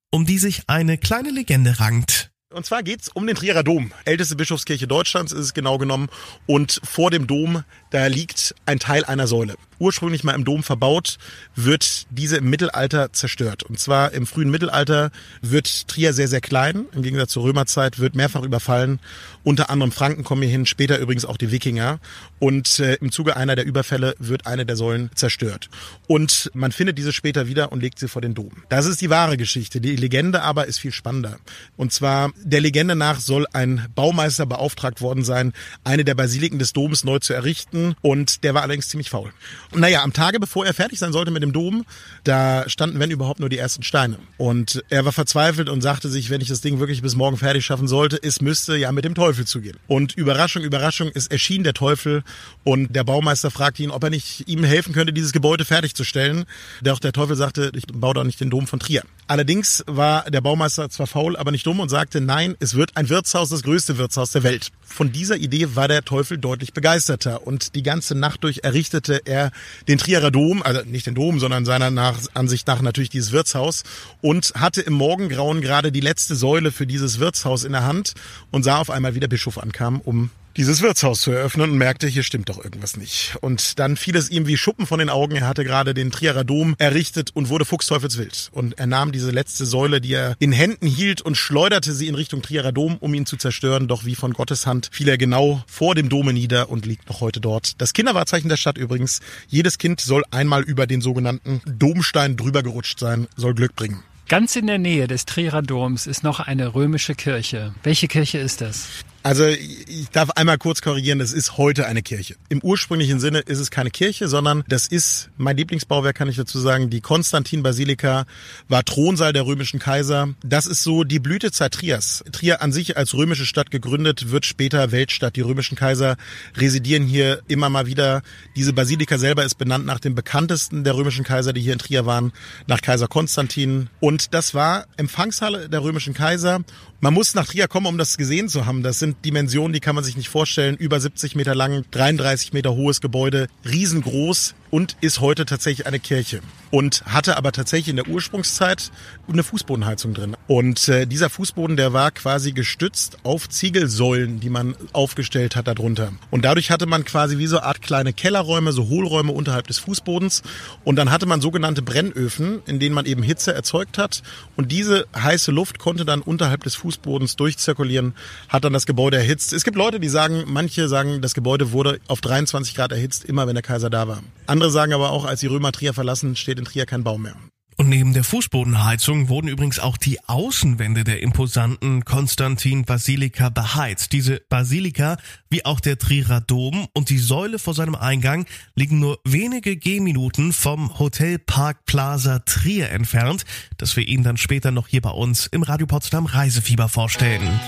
um 0.09 0.25
die 0.25 0.39
sich 0.39 0.63
eine 0.65 0.97
kleine 0.97 1.29
Legende 1.29 1.79
rankt. 1.79 2.31
Und 2.55 2.65
zwar 2.65 2.83
geht's 2.83 3.09
um 3.09 3.27
den 3.27 3.35
Trierer 3.35 3.63
Dom. 3.63 3.91
Älteste 4.05 4.37
Bischofskirche 4.37 4.87
Deutschlands 4.87 5.33
ist 5.33 5.39
es 5.39 5.53
genau 5.53 5.77
genommen. 5.77 6.07
Und 6.45 6.79
vor 6.85 7.11
dem 7.11 7.27
Dom, 7.27 7.65
da 7.95 8.07
liegt 8.07 8.53
ein 8.65 8.77
Teil 8.77 9.05
einer 9.05 9.25
Säule 9.25 9.55
ursprünglich 9.79 10.23
mal 10.23 10.33
im 10.33 10.45
Dom 10.45 10.63
verbaut, 10.63 11.17
wird 11.55 12.05
diese 12.09 12.37
im 12.37 12.49
Mittelalter 12.49 13.11
zerstört. 13.13 13.63
Und 13.63 13.79
zwar 13.79 14.11
im 14.13 14.25
frühen 14.25 14.49
Mittelalter 14.49 15.11
wird 15.41 15.87
Trier 15.87 16.13
sehr, 16.13 16.27
sehr 16.27 16.41
klein. 16.41 16.85
Im 16.93 17.01
Gegensatz 17.01 17.31
zur 17.31 17.43
Römerzeit 17.43 17.99
wird 17.99 18.15
mehrfach 18.15 18.43
überfallen. 18.43 18.99
Unter 19.43 19.69
anderem 19.69 19.91
Franken 19.91 20.23
kommen 20.23 20.41
hier 20.41 20.51
hin, 20.51 20.65
später 20.65 20.97
übrigens 20.97 21.25
auch 21.25 21.37
die 21.37 21.51
Wikinger. 21.51 21.99
Und 22.39 22.79
äh, 22.79 22.95
im 22.95 23.11
Zuge 23.11 23.37
einer 23.37 23.55
der 23.55 23.65
Überfälle 23.65 24.15
wird 24.19 24.47
eine 24.47 24.65
der 24.65 24.75
Säulen 24.75 25.09
zerstört. 25.15 25.69
Und 26.07 26.51
man 26.53 26.71
findet 26.71 26.97
diese 26.97 27.13
später 27.13 27.47
wieder 27.47 27.71
und 27.71 27.81
legt 27.81 27.99
sie 27.99 28.07
vor 28.07 28.21
den 28.21 28.33
Dom. 28.33 28.51
Das 28.69 28.85
ist 28.85 29.01
die 29.01 29.09
wahre 29.09 29.37
Geschichte. 29.37 29.81
Die 29.81 29.95
Legende 29.95 30.41
aber 30.41 30.65
ist 30.65 30.79
viel 30.79 30.91
spannender. 30.91 31.37
Und 31.75 31.91
zwar, 31.91 32.31
der 32.43 32.61
Legende 32.61 32.95
nach 32.95 33.19
soll 33.19 33.45
ein 33.53 33.85
Baumeister 33.93 34.45
beauftragt 34.45 35.01
worden 35.01 35.23
sein, 35.23 35.53
eine 35.83 36.05
der 36.05 36.15
Basiliken 36.15 36.59
des 36.59 36.73
Doms 36.73 37.03
neu 37.03 37.19
zu 37.19 37.33
errichten. 37.33 37.84
Und 38.01 38.43
der 38.43 38.53
war 38.53 38.63
allerdings 38.63 38.89
ziemlich 38.89 39.09
faul. 39.09 39.31
Naja, 39.73 40.01
am 40.01 40.13
Tage 40.13 40.39
bevor 40.39 40.65
er 40.65 40.73
fertig 40.73 40.97
sein 40.97 41.13
sollte 41.13 41.31
mit 41.31 41.43
dem 41.43 41.53
Dom, 41.53 41.85
da 42.23 42.67
standen, 42.67 42.99
wenn 42.99 43.11
überhaupt, 43.11 43.39
nur 43.39 43.49
die 43.49 43.57
ersten 43.57 43.83
Steine. 43.83 44.17
Und 44.37 44.83
er 44.89 45.05
war 45.05 45.11
verzweifelt 45.11 45.69
und 45.69 45.81
sagte 45.81 46.09
sich, 46.09 46.29
wenn 46.29 46.41
ich 46.41 46.47
das 46.47 46.61
Ding 46.61 46.79
wirklich 46.79 47.01
bis 47.01 47.15
morgen 47.15 47.37
fertig 47.37 47.65
schaffen 47.65 47.87
sollte, 47.87 48.17
es 48.21 48.41
müsste 48.41 48.75
ja 48.77 48.91
mit 48.91 49.05
dem 49.05 49.15
Teufel 49.15 49.45
zugehen. 49.45 49.77
Und 49.87 50.13
Überraschung, 50.13 50.63
Überraschung, 50.63 51.11
es 51.13 51.27
erschien 51.27 51.63
der 51.63 51.73
Teufel 51.73 52.23
und 52.63 52.95
der 52.95 53.03
Baumeister 53.03 53.51
fragte 53.51 53.83
ihn, 53.83 53.91
ob 53.91 54.03
er 54.03 54.09
nicht 54.09 54.47
ihm 54.47 54.63
helfen 54.63 54.93
könnte, 54.93 55.13
dieses 55.13 55.31
Gebäude 55.31 55.65
fertigzustellen. 55.65 56.45
Doch 56.81 56.99
der 56.99 57.13
Teufel 57.13 57.35
sagte, 57.35 57.71
ich 57.75 57.85
baue 57.87 58.13
doch 58.13 58.23
nicht 58.23 58.39
den 58.39 58.49
Dom 58.49 58.67
von 58.67 58.79
Trier. 58.79 59.03
Allerdings 59.27 59.83
war 59.87 60.29
der 60.29 60.41
Baumeister 60.41 60.89
zwar 60.89 61.07
faul, 61.07 61.35
aber 61.35 61.51
nicht 61.51 61.65
dumm 61.65 61.79
und 61.79 61.89
sagte, 61.89 62.21
nein, 62.21 62.55
es 62.59 62.75
wird 62.75 62.95
ein 62.95 63.09
Wirtshaus, 63.09 63.49
das 63.49 63.63
größte 63.63 63.97
Wirtshaus 63.97 64.31
der 64.31 64.43
Welt. 64.43 64.71
Von 64.81 65.11
dieser 65.11 65.37
Idee 65.37 65.75
war 65.75 65.87
der 65.87 66.03
Teufel 66.03 66.37
deutlich 66.37 66.73
begeisterter 66.73 67.45
und 67.45 67.74
die 67.75 67.83
ganze 67.83 68.15
Nacht 68.15 68.43
durch 68.43 68.59
errichtete 68.63 69.21
er 69.25 69.51
den 69.87 69.97
Trierer 69.97 70.31
Dom, 70.31 70.63
also 70.63 70.81
nicht 70.85 71.05
den 71.05 71.15
Dom, 71.15 71.39
sondern 71.39 71.65
seiner 71.65 71.91
nach, 71.91 72.19
Ansicht 72.33 72.67
nach 72.67 72.81
natürlich 72.81 73.09
dieses 73.09 73.31
Wirtshaus 73.31 73.83
und 74.21 74.53
hatte 74.55 74.81
im 74.81 74.93
Morgengrauen 74.93 75.61
gerade 75.61 75.91
die 75.91 75.99
letzte 75.99 76.35
Säule 76.35 76.71
für 76.71 76.87
dieses 76.87 77.19
Wirtshaus 77.19 77.63
in 77.63 77.73
der 77.73 77.83
Hand 77.83 78.13
und 78.51 78.63
sah 78.63 78.77
auf 78.77 78.89
einmal, 78.89 79.15
wie 79.15 79.19
der 79.19 79.27
Bischof 79.27 79.57
ankam, 79.57 80.01
um 80.01 80.29
dieses 80.57 80.81
Wirtshaus 80.81 81.21
zu 81.21 81.31
eröffnen 81.31 81.71
und 81.71 81.77
merkte, 81.77 82.07
hier 82.07 82.23
stimmt 82.23 82.49
doch 82.49 82.63
irgendwas 82.63 82.97
nicht. 82.97 83.35
Und 83.41 83.79
dann 83.79 83.97
fiel 83.97 84.15
es 84.15 84.29
ihm 84.29 84.47
wie 84.47 84.57
Schuppen 84.57 84.85
von 84.85 84.99
den 84.99 85.09
Augen. 85.09 85.35
Er 85.35 85.47
hatte 85.47 85.63
gerade 85.63 85.93
den 85.93 86.11
Trierer 86.11 86.43
Dom 86.43 86.75
errichtet 86.77 87.31
und 87.33 87.49
wurde 87.49 87.65
fuchsteufelswild. 87.65 88.49
Und 88.51 88.77
er 88.79 88.87
nahm 88.87 89.11
diese 89.11 89.31
letzte 89.31 89.65
Säule, 89.65 89.99
die 90.01 90.13
er 90.13 90.35
in 90.39 90.51
Händen 90.51 90.87
hielt 90.87 91.21
und 91.21 91.35
schleuderte 91.35 91.93
sie 91.93 92.07
in 92.07 92.15
Richtung 92.15 92.41
Trierer 92.41 92.71
Dom, 92.71 92.97
um 92.99 93.13
ihn 93.13 93.25
zu 93.25 93.37
zerstören. 93.37 93.87
Doch 93.87 94.05
wie 94.05 94.15
von 94.15 94.33
Gottes 94.33 94.65
Hand 94.65 94.89
fiel 94.91 95.09
er 95.09 95.17
genau 95.17 95.63
vor 95.67 95.95
dem 95.95 96.09
Dome 96.09 96.33
nieder 96.33 96.69
und 96.69 96.85
liegt 96.85 97.09
noch 97.09 97.21
heute 97.21 97.41
dort. 97.41 97.81
Das 97.81 97.93
Kinderwahrzeichen 97.93 98.49
der 98.49 98.57
Stadt 98.57 98.77
übrigens. 98.77 99.19
Jedes 99.47 99.77
Kind 99.77 99.99
soll 99.99 100.23
einmal 100.31 100.63
über 100.63 100.87
den 100.87 101.01
sogenannten 101.01 101.61
Domstein 101.65 102.37
drüber 102.37 102.63
gerutscht 102.63 102.99
sein, 102.99 103.27
soll 103.35 103.53
Glück 103.53 103.75
bringen. 103.75 104.03
Ganz 104.27 104.55
in 104.55 104.65
der 104.65 104.79
Nähe 104.79 105.07
des 105.07 105.25
Trierer 105.25 105.61
Doms 105.61 106.07
ist 106.07 106.23
noch 106.23 106.39
eine 106.39 106.73
römische 106.73 107.13
Kirche. 107.13 107.75
Welche 107.83 108.07
Kirche 108.07 108.39
ist 108.39 108.61
das? 108.61 108.87
Also 109.25 109.47
ich 109.47 110.07
darf 110.11 110.29
einmal 110.29 110.59
kurz 110.59 110.83
korrigieren, 110.83 111.17
das 111.17 111.33
ist 111.33 111.57
heute 111.57 111.87
eine 111.87 112.03
Kirche. 112.03 112.35
Im 112.47 112.61
ursprünglichen 112.61 113.19
Sinne 113.19 113.39
ist 113.39 113.57
es 113.57 113.71
keine 113.71 113.89
Kirche, 113.89 114.27
sondern 114.27 114.63
das 114.67 114.85
ist 114.85 115.31
mein 115.35 115.57
Lieblingsbauwerk, 115.57 116.15
kann 116.15 116.29
ich 116.29 116.35
dazu 116.35 116.59
sagen. 116.59 116.91
Die 116.91 117.01
Konstantin-Basilika 117.01 118.27
war 118.67 118.85
Thronsaal 118.85 119.33
der 119.33 119.47
römischen 119.47 119.79
Kaiser. 119.79 120.29
Das 120.43 120.67
ist 120.67 120.83
so 120.83 121.03
die 121.03 121.17
Blütezeit 121.17 121.73
Triers. 121.73 122.23
Trier 122.31 122.61
an 122.61 122.71
sich 122.71 122.97
als 122.97 123.15
römische 123.15 123.47
Stadt 123.47 123.71
gegründet, 123.71 124.29
wird 124.29 124.45
später 124.45 124.91
Weltstadt. 124.91 125.35
Die 125.37 125.41
römischen 125.41 125.75
Kaiser 125.75 126.17
residieren 126.55 127.07
hier 127.07 127.41
immer 127.47 127.71
mal 127.71 127.87
wieder. 127.87 128.21
Diese 128.55 128.73
Basilika 128.73 129.17
selber 129.17 129.43
ist 129.43 129.55
benannt 129.55 129.87
nach 129.87 129.99
dem 129.99 130.13
bekanntesten 130.13 130.83
der 130.83 130.95
römischen 130.95 131.25
Kaiser, 131.25 131.51
die 131.51 131.61
hier 131.61 131.73
in 131.73 131.79
Trier 131.79 132.05
waren, 132.05 132.31
nach 132.67 132.81
Kaiser 132.81 133.07
Konstantin. 133.07 133.89
Und 133.99 134.35
das 134.35 134.53
war 134.53 134.85
Empfangshalle 134.97 135.67
der 135.67 135.81
römischen 135.81 136.13
Kaiser 136.13 136.59
man 137.01 137.13
muss 137.13 137.35
nach 137.35 137.47
Trier 137.47 137.67
kommen, 137.67 137.87
um 137.87 137.97
das 137.97 138.17
gesehen 138.17 138.49
zu 138.49 138.65
haben. 138.65 138.83
Das 138.83 138.99
sind 138.99 139.23
Dimensionen, 139.25 139.73
die 139.73 139.79
kann 139.79 139.95
man 139.95 140.03
sich 140.03 140.17
nicht 140.17 140.29
vorstellen. 140.29 140.75
Über 140.75 140.99
70 140.99 141.35
Meter 141.35 141.55
lang, 141.55 141.85
33 141.91 142.53
Meter 142.53 142.75
hohes 142.75 143.01
Gebäude, 143.01 143.47
riesengroß 143.65 144.55
und 144.75 144.97
ist 144.99 145.21
heute 145.21 145.45
tatsächlich 145.45 145.87
eine 145.87 146.01
Kirche 146.01 146.41
und 146.69 147.05
hatte 147.05 147.37
aber 147.37 147.53
tatsächlich 147.53 147.87
in 147.87 147.95
der 147.95 148.09
Ursprungszeit 148.09 148.91
eine 149.31 149.41
Fußbodenheizung 149.41 150.13
drin. 150.13 150.35
Und 150.47 150.89
äh, 150.89 151.07
dieser 151.07 151.29
Fußboden, 151.29 151.77
der 151.77 151.93
war 151.93 152.11
quasi 152.11 152.51
gestützt 152.51 153.19
auf 153.23 153.47
Ziegelsäulen, 153.47 154.41
die 154.41 154.49
man 154.49 154.75
aufgestellt 154.91 155.55
hat 155.55 155.67
darunter. 155.67 156.11
Und 156.29 156.43
dadurch 156.43 156.71
hatte 156.71 156.87
man 156.87 157.05
quasi 157.05 157.37
wie 157.37 157.47
so 157.47 157.59
eine 157.59 157.67
Art 157.67 157.81
kleine 157.81 158.11
Kellerräume, 158.11 158.73
so 158.73 158.89
Hohlräume 158.89 159.31
unterhalb 159.31 159.67
des 159.67 159.79
Fußbodens. 159.79 160.43
Und 160.83 160.97
dann 160.97 161.09
hatte 161.09 161.25
man 161.25 161.39
sogenannte 161.39 161.81
Brennöfen, 161.81 162.61
in 162.65 162.81
denen 162.81 162.93
man 162.93 163.05
eben 163.05 163.23
Hitze 163.23 163.53
erzeugt 163.53 163.97
hat. 163.97 164.23
Und 164.57 164.73
diese 164.73 165.07
heiße 165.15 165.53
Luft 165.53 165.79
konnte 165.79 166.03
dann 166.03 166.19
unterhalb 166.19 166.63
des 166.63 166.75
Fußbodens 166.75 167.37
durchzirkulieren, 167.37 168.13
hat 168.49 168.65
dann 168.65 168.73
das 168.73 168.85
Gebäude 168.85 169.15
erhitzt. 169.15 169.53
Es 169.53 169.63
gibt 169.63 169.77
Leute, 169.77 170.01
die 170.01 170.09
sagen, 170.09 170.43
manche 170.47 170.89
sagen, 170.89 171.21
das 171.21 171.33
Gebäude 171.33 171.71
wurde 171.71 172.01
auf 172.09 172.19
23 172.19 172.75
Grad 172.75 172.91
erhitzt, 172.91 173.23
immer 173.23 173.47
wenn 173.47 173.55
der 173.55 173.63
Kaiser 173.63 173.89
da 173.89 174.09
war. 174.09 174.21
Andere 174.47 174.64
sagen 174.69 174.93
aber 174.93 175.11
auch, 175.11 175.25
als 175.25 175.39
die 175.39 175.47
Römer 175.47 175.71
Trier 175.71 175.93
verlassen, 175.93 176.35
steht 176.35 176.59
in 176.59 176.65
Trier 176.65 176.85
kein 176.85 177.03
Baum 177.03 177.23
mehr. 177.23 177.35
Und 177.77 177.89
neben 177.89 178.13
der 178.13 178.23
Fußbodenheizung 178.23 179.27
wurden 179.27 179.49
übrigens 179.49 179.79
auch 179.79 179.97
die 179.97 180.23
Außenwände 180.27 181.03
der 181.03 181.21
imposanten 181.21 182.05
Konstantin 182.05 182.85
Basilika 182.85 183.49
beheizt. 183.49 184.13
Diese 184.13 184.41
Basilika, 184.47 185.17
wie 185.49 185.65
auch 185.65 185.81
der 185.81 185.97
Trierer 185.97 186.39
Dom 186.39 186.87
und 186.93 187.09
die 187.09 187.17
Säule 187.17 187.59
vor 187.59 187.73
seinem 187.73 187.95
Eingang 187.95 188.45
liegen 188.75 188.99
nur 188.99 189.19
wenige 189.25 189.75
Gehminuten 189.75 190.53
vom 190.53 190.99
Hotel 190.99 191.37
Park 191.37 191.85
Plaza 191.85 192.39
Trier 192.39 192.91
entfernt, 192.91 193.43
das 193.75 193.97
wir 193.97 194.07
Ihnen 194.07 194.23
dann 194.23 194.37
später 194.37 194.71
noch 194.71 194.87
hier 194.87 195.01
bei 195.01 195.11
uns 195.11 195.47
im 195.47 195.63
Radio 195.63 195.85
Potsdam 195.85 196.27
Reisefieber 196.27 196.87
vorstellen. 196.87 197.59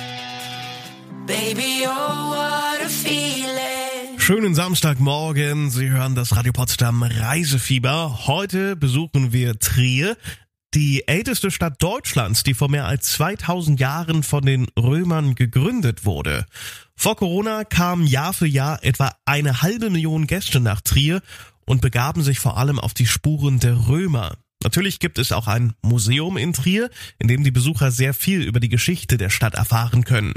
Baby, 1.25 1.85
oh, 1.85 2.29
what 2.29 2.81
a 2.81 2.87
feeling. 2.87 3.46
Schönen 4.27 4.55
Samstagmorgen. 4.55 5.69
Sie 5.69 5.89
hören 5.89 6.13
das 6.13 6.35
Radio 6.35 6.51
Potsdam 6.51 7.01
Reisefieber. 7.01 8.27
Heute 8.27 8.75
besuchen 8.75 9.31
wir 9.31 9.57
Trier, 9.57 10.17
die 10.73 11.07
älteste 11.07 11.49
Stadt 11.49 11.81
Deutschlands, 11.81 12.43
die 12.43 12.53
vor 12.53 12.69
mehr 12.69 12.87
als 12.87 13.13
2000 13.13 13.79
Jahren 13.79 14.23
von 14.23 14.45
den 14.45 14.67
Römern 14.77 15.35
gegründet 15.35 16.03
wurde. 16.03 16.45
Vor 16.93 17.15
Corona 17.15 17.63
kamen 17.63 18.05
Jahr 18.05 18.33
für 18.33 18.47
Jahr 18.47 18.83
etwa 18.83 19.13
eine 19.23 19.61
halbe 19.61 19.89
Million 19.89 20.27
Gäste 20.27 20.59
nach 20.59 20.81
Trier 20.81 21.21
und 21.65 21.79
begaben 21.79 22.21
sich 22.21 22.39
vor 22.39 22.57
allem 22.57 22.79
auf 22.81 22.93
die 22.93 23.07
Spuren 23.07 23.61
der 23.61 23.87
Römer. 23.87 24.35
Natürlich 24.63 24.99
gibt 24.99 25.19
es 25.19 25.31
auch 25.31 25.47
ein 25.47 25.73
Museum 25.81 26.35
in 26.35 26.51
Trier, 26.51 26.89
in 27.19 27.27
dem 27.27 27.43
die 27.43 27.51
Besucher 27.51 27.91
sehr 27.91 28.13
viel 28.13 28.41
über 28.41 28.59
die 28.59 28.69
Geschichte 28.69 29.17
der 29.17 29.29
Stadt 29.29 29.53
erfahren 29.53 30.03
können. 30.03 30.33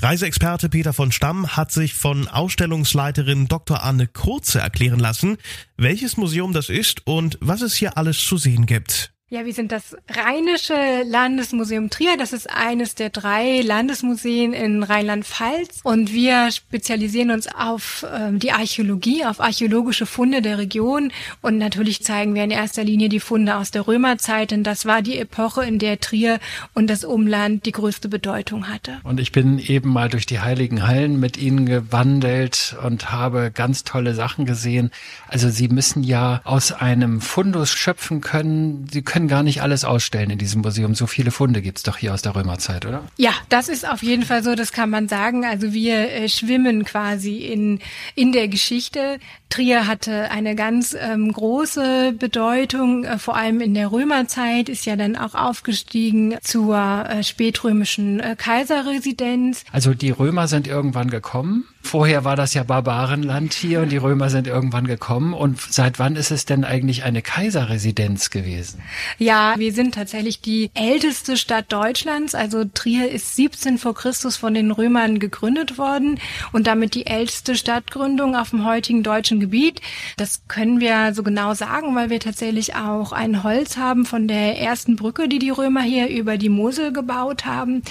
Reiseexperte 0.00 0.68
Peter 0.68 0.92
von 0.92 1.12
Stamm 1.12 1.56
hat 1.56 1.70
sich 1.70 1.94
von 1.94 2.26
Ausstellungsleiterin 2.28 3.46
Dr. 3.46 3.82
Anne 3.82 4.06
Kurze 4.08 4.60
erklären 4.60 4.98
lassen, 4.98 5.38
welches 5.76 6.16
Museum 6.16 6.52
das 6.52 6.68
ist 6.68 7.06
und 7.06 7.38
was 7.40 7.62
es 7.62 7.74
hier 7.74 7.96
alles 7.96 8.18
zu 8.24 8.36
sehen 8.36 8.66
gibt. 8.66 9.12
Ja, 9.32 9.44
wir 9.44 9.54
sind 9.54 9.70
das 9.70 9.96
Rheinische 10.08 11.04
Landesmuseum 11.06 11.88
Trier. 11.88 12.16
Das 12.18 12.32
ist 12.32 12.50
eines 12.50 12.96
der 12.96 13.10
drei 13.10 13.60
Landesmuseen 13.60 14.52
in 14.52 14.82
Rheinland-Pfalz. 14.82 15.82
Und 15.84 16.12
wir 16.12 16.50
spezialisieren 16.50 17.30
uns 17.30 17.46
auf 17.46 18.04
ähm, 18.12 18.40
die 18.40 18.50
Archäologie, 18.50 19.24
auf 19.24 19.40
archäologische 19.40 20.04
Funde 20.04 20.42
der 20.42 20.58
Region. 20.58 21.12
Und 21.42 21.58
natürlich 21.58 22.02
zeigen 22.02 22.34
wir 22.34 22.42
in 22.42 22.50
erster 22.50 22.82
Linie 22.82 23.08
die 23.08 23.20
Funde 23.20 23.54
aus 23.54 23.70
der 23.70 23.86
Römerzeit, 23.86 24.50
denn 24.50 24.64
das 24.64 24.84
war 24.84 25.00
die 25.00 25.16
Epoche, 25.16 25.64
in 25.64 25.78
der 25.78 26.00
Trier 26.00 26.40
und 26.74 26.90
das 26.90 27.04
Umland 27.04 27.66
die 27.66 27.72
größte 27.72 28.08
Bedeutung 28.08 28.66
hatte. 28.66 28.98
Und 29.04 29.20
ich 29.20 29.30
bin 29.30 29.60
eben 29.60 29.92
mal 29.92 30.08
durch 30.08 30.26
die 30.26 30.40
Heiligen 30.40 30.88
Hallen 30.88 31.20
mit 31.20 31.36
Ihnen 31.36 31.66
gewandelt 31.66 32.76
und 32.84 33.12
habe 33.12 33.52
ganz 33.54 33.84
tolle 33.84 34.14
Sachen 34.14 34.44
gesehen. 34.44 34.90
Also 35.28 35.50
Sie 35.50 35.68
müssen 35.68 36.02
ja 36.02 36.40
aus 36.42 36.72
einem 36.72 37.20
Fundus 37.20 37.70
schöpfen 37.70 38.20
können. 38.20 38.88
Sie 38.90 39.02
können 39.02 39.19
können 39.20 39.28
gar 39.28 39.42
nicht 39.42 39.60
alles 39.60 39.84
ausstellen 39.84 40.30
in 40.30 40.38
diesem 40.38 40.62
Museum. 40.62 40.94
So 40.94 41.06
viele 41.06 41.30
Funde 41.30 41.60
gibt's 41.60 41.82
doch 41.82 41.98
hier 41.98 42.14
aus 42.14 42.22
der 42.22 42.34
Römerzeit, 42.34 42.86
oder? 42.86 43.02
Ja, 43.18 43.32
das 43.50 43.68
ist 43.68 43.86
auf 43.86 44.02
jeden 44.02 44.22
Fall 44.22 44.42
so, 44.42 44.54
das 44.54 44.72
kann 44.72 44.88
man 44.88 45.08
sagen. 45.08 45.44
Also 45.44 45.74
wir 45.74 46.10
äh, 46.10 46.28
schwimmen 46.30 46.86
quasi 46.86 47.36
in, 47.38 47.80
in 48.14 48.32
der 48.32 48.48
Geschichte. 48.48 49.18
Trier 49.50 49.86
hatte 49.86 50.30
eine 50.30 50.54
ganz 50.54 50.96
ähm, 50.98 51.30
große 51.32 52.14
Bedeutung, 52.18 53.04
äh, 53.04 53.18
vor 53.18 53.36
allem 53.36 53.60
in 53.60 53.74
der 53.74 53.92
Römerzeit, 53.92 54.70
ist 54.70 54.86
ja 54.86 54.96
dann 54.96 55.16
auch 55.16 55.34
aufgestiegen 55.34 56.38
zur 56.40 56.78
äh, 56.78 57.22
spätrömischen 57.22 58.20
äh, 58.20 58.36
Kaiserresidenz. 58.38 59.64
Also 59.70 59.92
die 59.92 60.10
Römer 60.12 60.48
sind 60.48 60.66
irgendwann 60.66 61.10
gekommen 61.10 61.64
Vorher 61.82 62.24
war 62.24 62.36
das 62.36 62.54
ja 62.54 62.62
Barbarenland 62.62 63.52
hier 63.52 63.80
und 63.80 63.90
die 63.90 63.96
Römer 63.96 64.30
sind 64.30 64.46
irgendwann 64.46 64.86
gekommen. 64.86 65.32
Und 65.34 65.60
seit 65.60 65.98
wann 65.98 66.14
ist 66.14 66.30
es 66.30 66.44
denn 66.44 66.64
eigentlich 66.64 67.02
eine 67.04 67.22
Kaiserresidenz 67.22 68.30
gewesen? 68.30 68.82
Ja, 69.18 69.54
wir 69.56 69.72
sind 69.72 69.94
tatsächlich 69.94 70.40
die 70.40 70.70
älteste 70.74 71.36
Stadt 71.36 71.72
Deutschlands. 71.72 72.34
Also 72.34 72.64
Trier 72.64 73.10
ist 73.10 73.34
17 73.34 73.78
vor 73.78 73.94
Christus 73.94 74.36
von 74.36 74.54
den 74.54 74.70
Römern 74.70 75.18
gegründet 75.18 75.78
worden 75.78 76.20
und 76.52 76.66
damit 76.66 76.94
die 76.94 77.06
älteste 77.06 77.56
Stadtgründung 77.56 78.36
auf 78.36 78.50
dem 78.50 78.64
heutigen 78.64 79.02
deutschen 79.02 79.40
Gebiet. 79.40 79.80
Das 80.16 80.42
können 80.48 80.80
wir 80.80 81.12
so 81.14 81.22
genau 81.22 81.54
sagen, 81.54 81.96
weil 81.96 82.10
wir 82.10 82.20
tatsächlich 82.20 82.76
auch 82.76 83.12
ein 83.12 83.42
Holz 83.42 83.78
haben 83.78 84.04
von 84.04 84.28
der 84.28 84.58
ersten 84.58 84.96
Brücke, 84.96 85.28
die 85.28 85.38
die 85.38 85.50
Römer 85.50 85.82
hier 85.82 86.08
über 86.08 86.36
die 86.36 86.50
Mosel 86.50 86.92
gebaut 86.92 87.46
haben. 87.46 87.82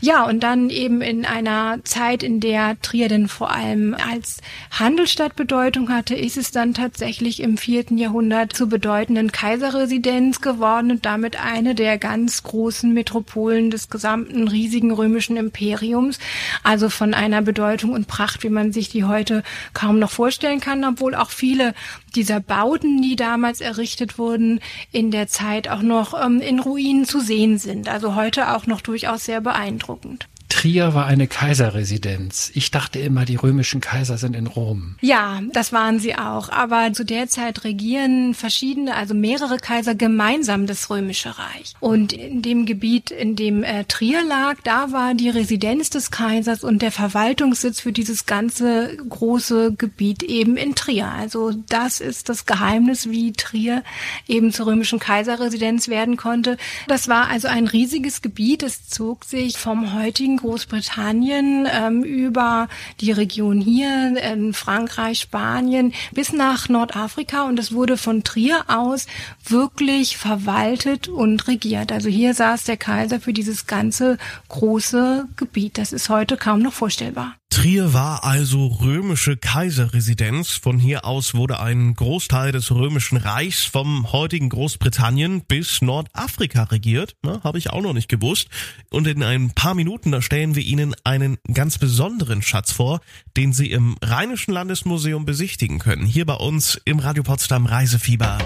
Ja, 0.00 0.24
und 0.24 0.40
dann 0.40 0.68
eben 0.68 1.00
in 1.00 1.24
einer 1.24 1.78
Zeit, 1.84 2.22
in 2.22 2.40
der 2.40 2.80
Trier 2.82 3.08
den 3.08 3.28
vor 3.36 3.50
allem 3.50 3.94
als 3.94 4.38
Handelsstadt 4.70 5.36
Bedeutung 5.36 5.90
hatte, 5.90 6.14
ist 6.14 6.38
es 6.38 6.52
dann 6.52 6.72
tatsächlich 6.72 7.40
im 7.40 7.58
vierten 7.58 7.98
Jahrhundert 7.98 8.54
zur 8.54 8.68
bedeutenden 8.68 9.30
Kaiserresidenz 9.30 10.40
geworden 10.40 10.90
und 10.90 11.04
damit 11.04 11.38
eine 11.38 11.74
der 11.74 11.98
ganz 11.98 12.42
großen 12.42 12.94
Metropolen 12.94 13.70
des 13.70 13.90
gesamten 13.90 14.48
riesigen 14.48 14.90
römischen 14.90 15.36
Imperiums. 15.36 16.18
Also 16.62 16.88
von 16.88 17.12
einer 17.12 17.42
Bedeutung 17.42 17.92
und 17.92 18.08
Pracht, 18.08 18.42
wie 18.42 18.48
man 18.48 18.72
sich 18.72 18.88
die 18.88 19.04
heute 19.04 19.42
kaum 19.74 19.98
noch 19.98 20.10
vorstellen 20.10 20.60
kann, 20.60 20.82
obwohl 20.84 21.14
auch 21.14 21.30
viele 21.30 21.74
dieser 22.14 22.40
Bauten, 22.40 23.02
die 23.02 23.16
damals 23.16 23.60
errichtet 23.60 24.16
wurden, 24.16 24.60
in 24.92 25.10
der 25.10 25.28
Zeit 25.28 25.68
auch 25.68 25.82
noch 25.82 26.14
ähm, 26.18 26.40
in 26.40 26.58
Ruinen 26.58 27.04
zu 27.04 27.20
sehen 27.20 27.58
sind. 27.58 27.90
Also 27.90 28.14
heute 28.14 28.54
auch 28.54 28.66
noch 28.66 28.80
durchaus 28.80 29.26
sehr 29.26 29.42
beeindruckend. 29.42 30.26
Trier 30.56 30.94
war 30.94 31.04
eine 31.04 31.26
Kaiserresidenz. 31.26 32.50
Ich 32.54 32.70
dachte 32.70 32.98
immer, 32.98 33.26
die 33.26 33.36
römischen 33.36 33.82
Kaiser 33.82 34.16
sind 34.16 34.34
in 34.34 34.46
Rom. 34.46 34.96
Ja, 35.02 35.42
das 35.52 35.70
waren 35.70 35.98
sie 35.98 36.14
auch. 36.14 36.48
Aber 36.48 36.94
zu 36.94 37.04
der 37.04 37.28
Zeit 37.28 37.64
regieren 37.64 38.32
verschiedene, 38.32 38.94
also 38.94 39.12
mehrere 39.12 39.58
Kaiser 39.58 39.94
gemeinsam 39.94 40.66
das 40.66 40.88
römische 40.88 41.38
Reich. 41.38 41.74
Und 41.80 42.14
in 42.14 42.40
dem 42.40 42.64
Gebiet, 42.64 43.10
in 43.10 43.36
dem 43.36 43.64
äh, 43.64 43.84
Trier 43.84 44.24
lag, 44.24 44.56
da 44.64 44.92
war 44.92 45.12
die 45.12 45.28
Residenz 45.28 45.90
des 45.90 46.10
Kaisers 46.10 46.64
und 46.64 46.80
der 46.80 46.90
Verwaltungssitz 46.90 47.80
für 47.80 47.92
dieses 47.92 48.24
ganze 48.24 48.96
große 48.96 49.74
Gebiet 49.74 50.22
eben 50.22 50.56
in 50.56 50.74
Trier. 50.74 51.12
Also 51.12 51.52
das 51.68 52.00
ist 52.00 52.30
das 52.30 52.46
Geheimnis, 52.46 53.10
wie 53.10 53.34
Trier 53.34 53.82
eben 54.26 54.54
zur 54.54 54.68
römischen 54.68 55.00
Kaiserresidenz 55.00 55.88
werden 55.88 56.16
konnte. 56.16 56.56
Das 56.88 57.08
war 57.08 57.28
also 57.28 57.46
ein 57.46 57.66
riesiges 57.66 58.22
Gebiet. 58.22 58.62
Es 58.62 58.88
zog 58.88 59.26
sich 59.26 59.58
vom 59.58 59.92
heutigen 59.92 60.38
Großbritannien 60.46 61.66
ähm, 61.68 62.04
über 62.04 62.68
die 63.00 63.10
Region 63.10 63.60
hier, 63.60 64.16
in 64.16 64.54
Frankreich, 64.54 65.18
Spanien 65.18 65.92
bis 66.12 66.32
nach 66.32 66.68
Nordafrika 66.68 67.48
und 67.48 67.58
es 67.58 67.72
wurde 67.72 67.96
von 67.96 68.22
Trier 68.22 68.64
aus 68.68 69.06
wirklich 69.44 70.16
verwaltet 70.16 71.08
und 71.08 71.48
regiert. 71.48 71.90
Also 71.90 72.08
hier 72.08 72.32
saß 72.32 72.62
der 72.62 72.76
Kaiser 72.76 73.18
für 73.18 73.32
dieses 73.32 73.66
ganze 73.66 74.18
große 74.48 75.26
Gebiet. 75.36 75.78
Das 75.78 75.92
ist 75.92 76.08
heute 76.10 76.36
kaum 76.36 76.60
noch 76.60 76.72
vorstellbar. 76.72 77.34
Trier 77.56 77.94
war 77.94 78.22
also 78.22 78.66
römische 78.66 79.38
Kaiserresidenz. 79.38 80.50
Von 80.50 80.78
hier 80.78 81.06
aus 81.06 81.34
wurde 81.34 81.58
ein 81.58 81.94
Großteil 81.94 82.52
des 82.52 82.70
römischen 82.70 83.16
Reichs 83.16 83.64
vom 83.64 84.12
heutigen 84.12 84.50
Großbritannien 84.50 85.40
bis 85.40 85.80
Nordafrika 85.80 86.64
regiert. 86.64 87.16
Habe 87.24 87.56
ich 87.56 87.70
auch 87.70 87.80
noch 87.80 87.94
nicht 87.94 88.10
gewusst. 88.10 88.48
Und 88.90 89.06
in 89.06 89.22
ein 89.22 89.52
paar 89.54 89.74
Minuten, 89.74 90.12
da 90.12 90.20
stellen 90.20 90.54
wir 90.54 90.62
Ihnen 90.64 90.94
einen 91.02 91.38
ganz 91.50 91.78
besonderen 91.78 92.42
Schatz 92.42 92.72
vor, 92.72 93.00
den 93.38 93.54
Sie 93.54 93.70
im 93.70 93.96
Rheinischen 94.04 94.52
Landesmuseum 94.52 95.24
besichtigen 95.24 95.78
können. 95.78 96.04
Hier 96.04 96.26
bei 96.26 96.34
uns 96.34 96.78
im 96.84 96.98
Radio 96.98 97.22
Potsdam 97.22 97.64
Reisefieber. 97.64 98.36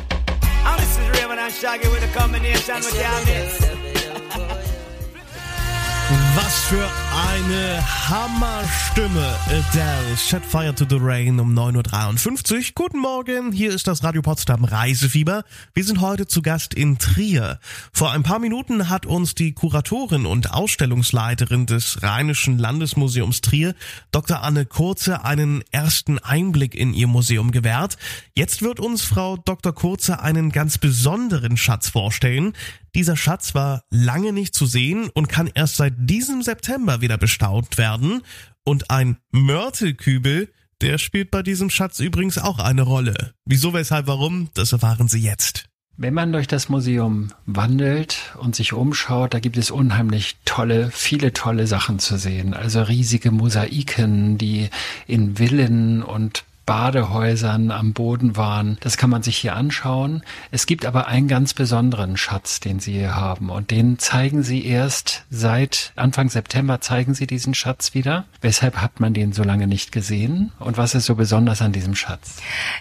Was 6.36 6.64
für 6.64 6.88
Eine 7.28 7.82
Hammerstimme. 8.08 9.34
Adele, 9.46 10.16
Set 10.16 10.44
Fire 10.44 10.72
to 10.72 10.84
the 10.88 10.98
Rain 11.00 11.40
um 11.40 11.58
9.53 11.58 12.56
Uhr. 12.56 12.62
Guten 12.76 12.98
Morgen, 13.00 13.50
hier 13.50 13.72
ist 13.72 13.88
das 13.88 14.04
Radio 14.04 14.22
Potsdam 14.22 14.62
Reisefieber. 14.64 15.42
Wir 15.74 15.82
sind 15.82 16.00
heute 16.00 16.28
zu 16.28 16.40
Gast 16.40 16.72
in 16.72 16.98
Trier. 16.98 17.58
Vor 17.92 18.12
ein 18.12 18.22
paar 18.22 18.38
Minuten 18.38 18.88
hat 18.88 19.06
uns 19.06 19.34
die 19.34 19.54
Kuratorin 19.54 20.24
und 20.24 20.52
Ausstellungsleiterin 20.52 21.66
des 21.66 22.00
Rheinischen 22.02 22.58
Landesmuseums 22.58 23.40
Trier, 23.40 23.74
Dr. 24.12 24.42
Anne 24.42 24.66
Kurze, 24.66 25.24
einen 25.24 25.64
ersten 25.72 26.20
Einblick 26.20 26.76
in 26.76 26.94
ihr 26.94 27.08
Museum 27.08 27.50
gewährt. 27.50 27.98
Jetzt 28.36 28.62
wird 28.62 28.78
uns 28.78 29.02
Frau 29.02 29.36
Dr. 29.36 29.74
Kurze 29.74 30.20
einen 30.22 30.52
ganz 30.52 30.78
besonderen 30.78 31.56
Schatz 31.56 31.88
vorstellen, 31.88 32.54
dieser 32.94 33.16
Schatz 33.16 33.54
war 33.54 33.84
lange 33.90 34.32
nicht 34.32 34.54
zu 34.54 34.66
sehen 34.66 35.10
und 35.14 35.28
kann 35.28 35.48
erst 35.54 35.76
seit 35.76 35.94
diesem 35.96 36.19
September 36.20 37.00
wieder 37.00 37.18
bestaunt 37.18 37.78
werden. 37.78 38.22
Und 38.64 38.90
ein 38.90 39.18
Mörtelkübel, 39.30 40.52
der 40.80 40.98
spielt 40.98 41.30
bei 41.30 41.42
diesem 41.42 41.70
Schatz 41.70 42.00
übrigens 42.00 42.38
auch 42.38 42.58
eine 42.58 42.82
Rolle. 42.82 43.34
Wieso, 43.44 43.72
weshalb, 43.72 44.06
warum, 44.06 44.48
das 44.54 44.72
erfahren 44.72 45.08
Sie 45.08 45.20
jetzt. 45.20 45.64
Wenn 45.96 46.14
man 46.14 46.32
durch 46.32 46.46
das 46.46 46.70
Museum 46.70 47.28
wandelt 47.44 48.34
und 48.38 48.56
sich 48.56 48.72
umschaut, 48.72 49.34
da 49.34 49.38
gibt 49.38 49.58
es 49.58 49.70
unheimlich 49.70 50.38
tolle, 50.46 50.90
viele 50.90 51.34
tolle 51.34 51.66
Sachen 51.66 51.98
zu 51.98 52.16
sehen. 52.16 52.54
Also 52.54 52.82
riesige 52.82 53.30
Mosaiken, 53.30 54.38
die 54.38 54.70
in 55.06 55.36
Villen 55.36 56.02
und 56.02 56.44
Badehäusern 56.70 57.72
am 57.72 57.94
Boden 57.94 58.36
waren. 58.36 58.78
Das 58.78 58.96
kann 58.96 59.10
man 59.10 59.24
sich 59.24 59.36
hier 59.36 59.56
anschauen. 59.56 60.22
Es 60.52 60.66
gibt 60.66 60.86
aber 60.86 61.08
einen 61.08 61.26
ganz 61.26 61.52
besonderen 61.52 62.16
Schatz, 62.16 62.60
den 62.60 62.78
Sie 62.78 62.92
hier 62.92 63.16
haben. 63.16 63.50
Und 63.50 63.72
den 63.72 63.98
zeigen 63.98 64.44
Sie 64.44 64.64
erst 64.64 65.24
seit 65.30 65.92
Anfang 65.96 66.30
September 66.30 66.80
zeigen 66.80 67.14
Sie 67.14 67.26
diesen 67.26 67.54
Schatz 67.54 67.92
wieder. 67.92 68.24
Weshalb 68.40 68.76
hat 68.76 69.00
man 69.00 69.14
den 69.14 69.32
so 69.32 69.42
lange 69.42 69.66
nicht 69.66 69.90
gesehen? 69.90 70.52
Und 70.60 70.78
was 70.78 70.94
ist 70.94 71.06
so 71.06 71.16
besonders 71.16 71.60
an 71.60 71.72
diesem 71.72 71.96
Schatz? 71.96 72.36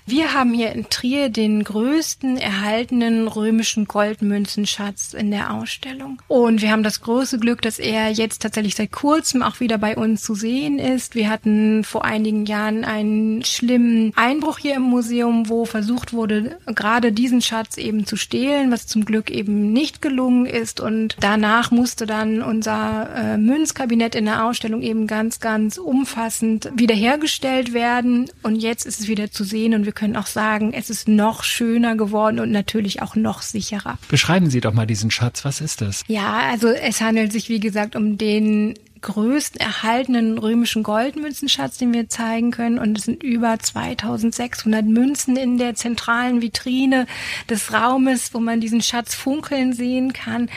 Wir 0.05 0.35
haben 0.35 0.53
hier 0.53 0.71
in 0.73 0.87
Trier 0.91 1.29
den 1.29 1.63
größten 1.63 2.37
erhaltenen 2.37 3.27
römischen 3.27 3.85
Goldmünzenschatz 3.85 5.15
in 5.15 5.31
der 5.31 5.51
Ausstellung. 5.51 6.21
Und 6.27 6.61
wir 6.61 6.71
haben 6.71 6.83
das 6.83 7.01
große 7.01 7.39
Glück, 7.39 7.63
dass 7.63 7.79
er 7.79 8.11
jetzt 8.11 8.43
tatsächlich 8.43 8.75
seit 8.75 8.91
kurzem 8.91 9.41
auch 9.41 9.59
wieder 9.59 9.79
bei 9.79 9.97
uns 9.97 10.21
zu 10.21 10.35
sehen 10.35 10.77
ist. 10.77 11.15
Wir 11.15 11.27
hatten 11.27 11.83
vor 11.83 12.05
einigen 12.05 12.45
Jahren 12.45 12.85
einen 12.85 13.43
schlimmen 13.43 13.78
schlimmen 13.79 14.13
Einbruch 14.15 14.59
hier 14.59 14.75
im 14.75 14.83
Museum, 14.83 15.49
wo 15.49 15.65
versucht 15.65 16.13
wurde, 16.13 16.57
gerade 16.65 17.11
diesen 17.11 17.41
Schatz 17.41 17.77
eben 17.77 18.05
zu 18.05 18.15
stehlen, 18.15 18.71
was 18.71 18.87
zum 18.87 19.05
Glück 19.05 19.29
eben 19.29 19.71
nicht 19.71 20.01
gelungen 20.01 20.45
ist. 20.45 20.79
Und 20.79 21.15
danach 21.19 21.71
musste 21.71 22.05
dann 22.05 22.41
unser 22.41 23.09
äh, 23.15 23.37
Münzkabinett 23.37 24.15
in 24.15 24.25
der 24.25 24.45
Ausstellung 24.45 24.81
eben 24.81 25.07
ganz, 25.07 25.39
ganz 25.39 25.77
umfassend 25.77 26.69
wiederhergestellt 26.75 27.73
werden. 27.73 28.29
Und 28.43 28.55
jetzt 28.55 28.85
ist 28.85 28.99
es 28.99 29.07
wieder 29.07 29.31
zu 29.31 29.43
sehen 29.43 29.73
und 29.73 29.85
wir 29.85 29.93
können 29.93 30.15
auch 30.15 30.27
sagen, 30.27 30.73
es 30.73 30.89
ist 30.89 31.07
noch 31.07 31.43
schöner 31.43 31.95
geworden 31.95 32.39
und 32.39 32.51
natürlich 32.51 33.01
auch 33.01 33.15
noch 33.15 33.41
sicherer. 33.41 33.97
Beschreiben 34.09 34.49
Sie 34.49 34.61
doch 34.61 34.73
mal 34.73 34.87
diesen 34.87 35.11
Schatz. 35.11 35.45
Was 35.45 35.61
ist 35.61 35.81
das? 35.81 36.03
Ja, 36.07 36.39
also 36.51 36.67
es 36.67 37.01
handelt 37.01 37.31
sich, 37.31 37.49
wie 37.49 37.59
gesagt, 37.59 37.95
um 37.95 38.17
den 38.17 38.75
größten 39.01 39.59
erhaltenen 39.59 40.37
römischen 40.37 40.83
Goldmünzenschatz, 40.83 41.77
den 41.77 41.93
wir 41.93 42.09
zeigen 42.09 42.51
können. 42.51 42.79
Und 42.79 42.97
es 42.97 43.05
sind 43.05 43.23
über 43.23 43.57
2600 43.59 44.85
Münzen 44.85 45.35
in 45.35 45.57
der 45.57 45.75
zentralen 45.75 46.41
Vitrine 46.41 47.07
des 47.49 47.73
Raumes, 47.73 48.33
wo 48.33 48.39
man 48.39 48.61
diesen 48.61 48.81
Schatz 48.81 49.15
funkeln 49.15 49.73
sehen 49.73 50.13
kann. 50.13 50.49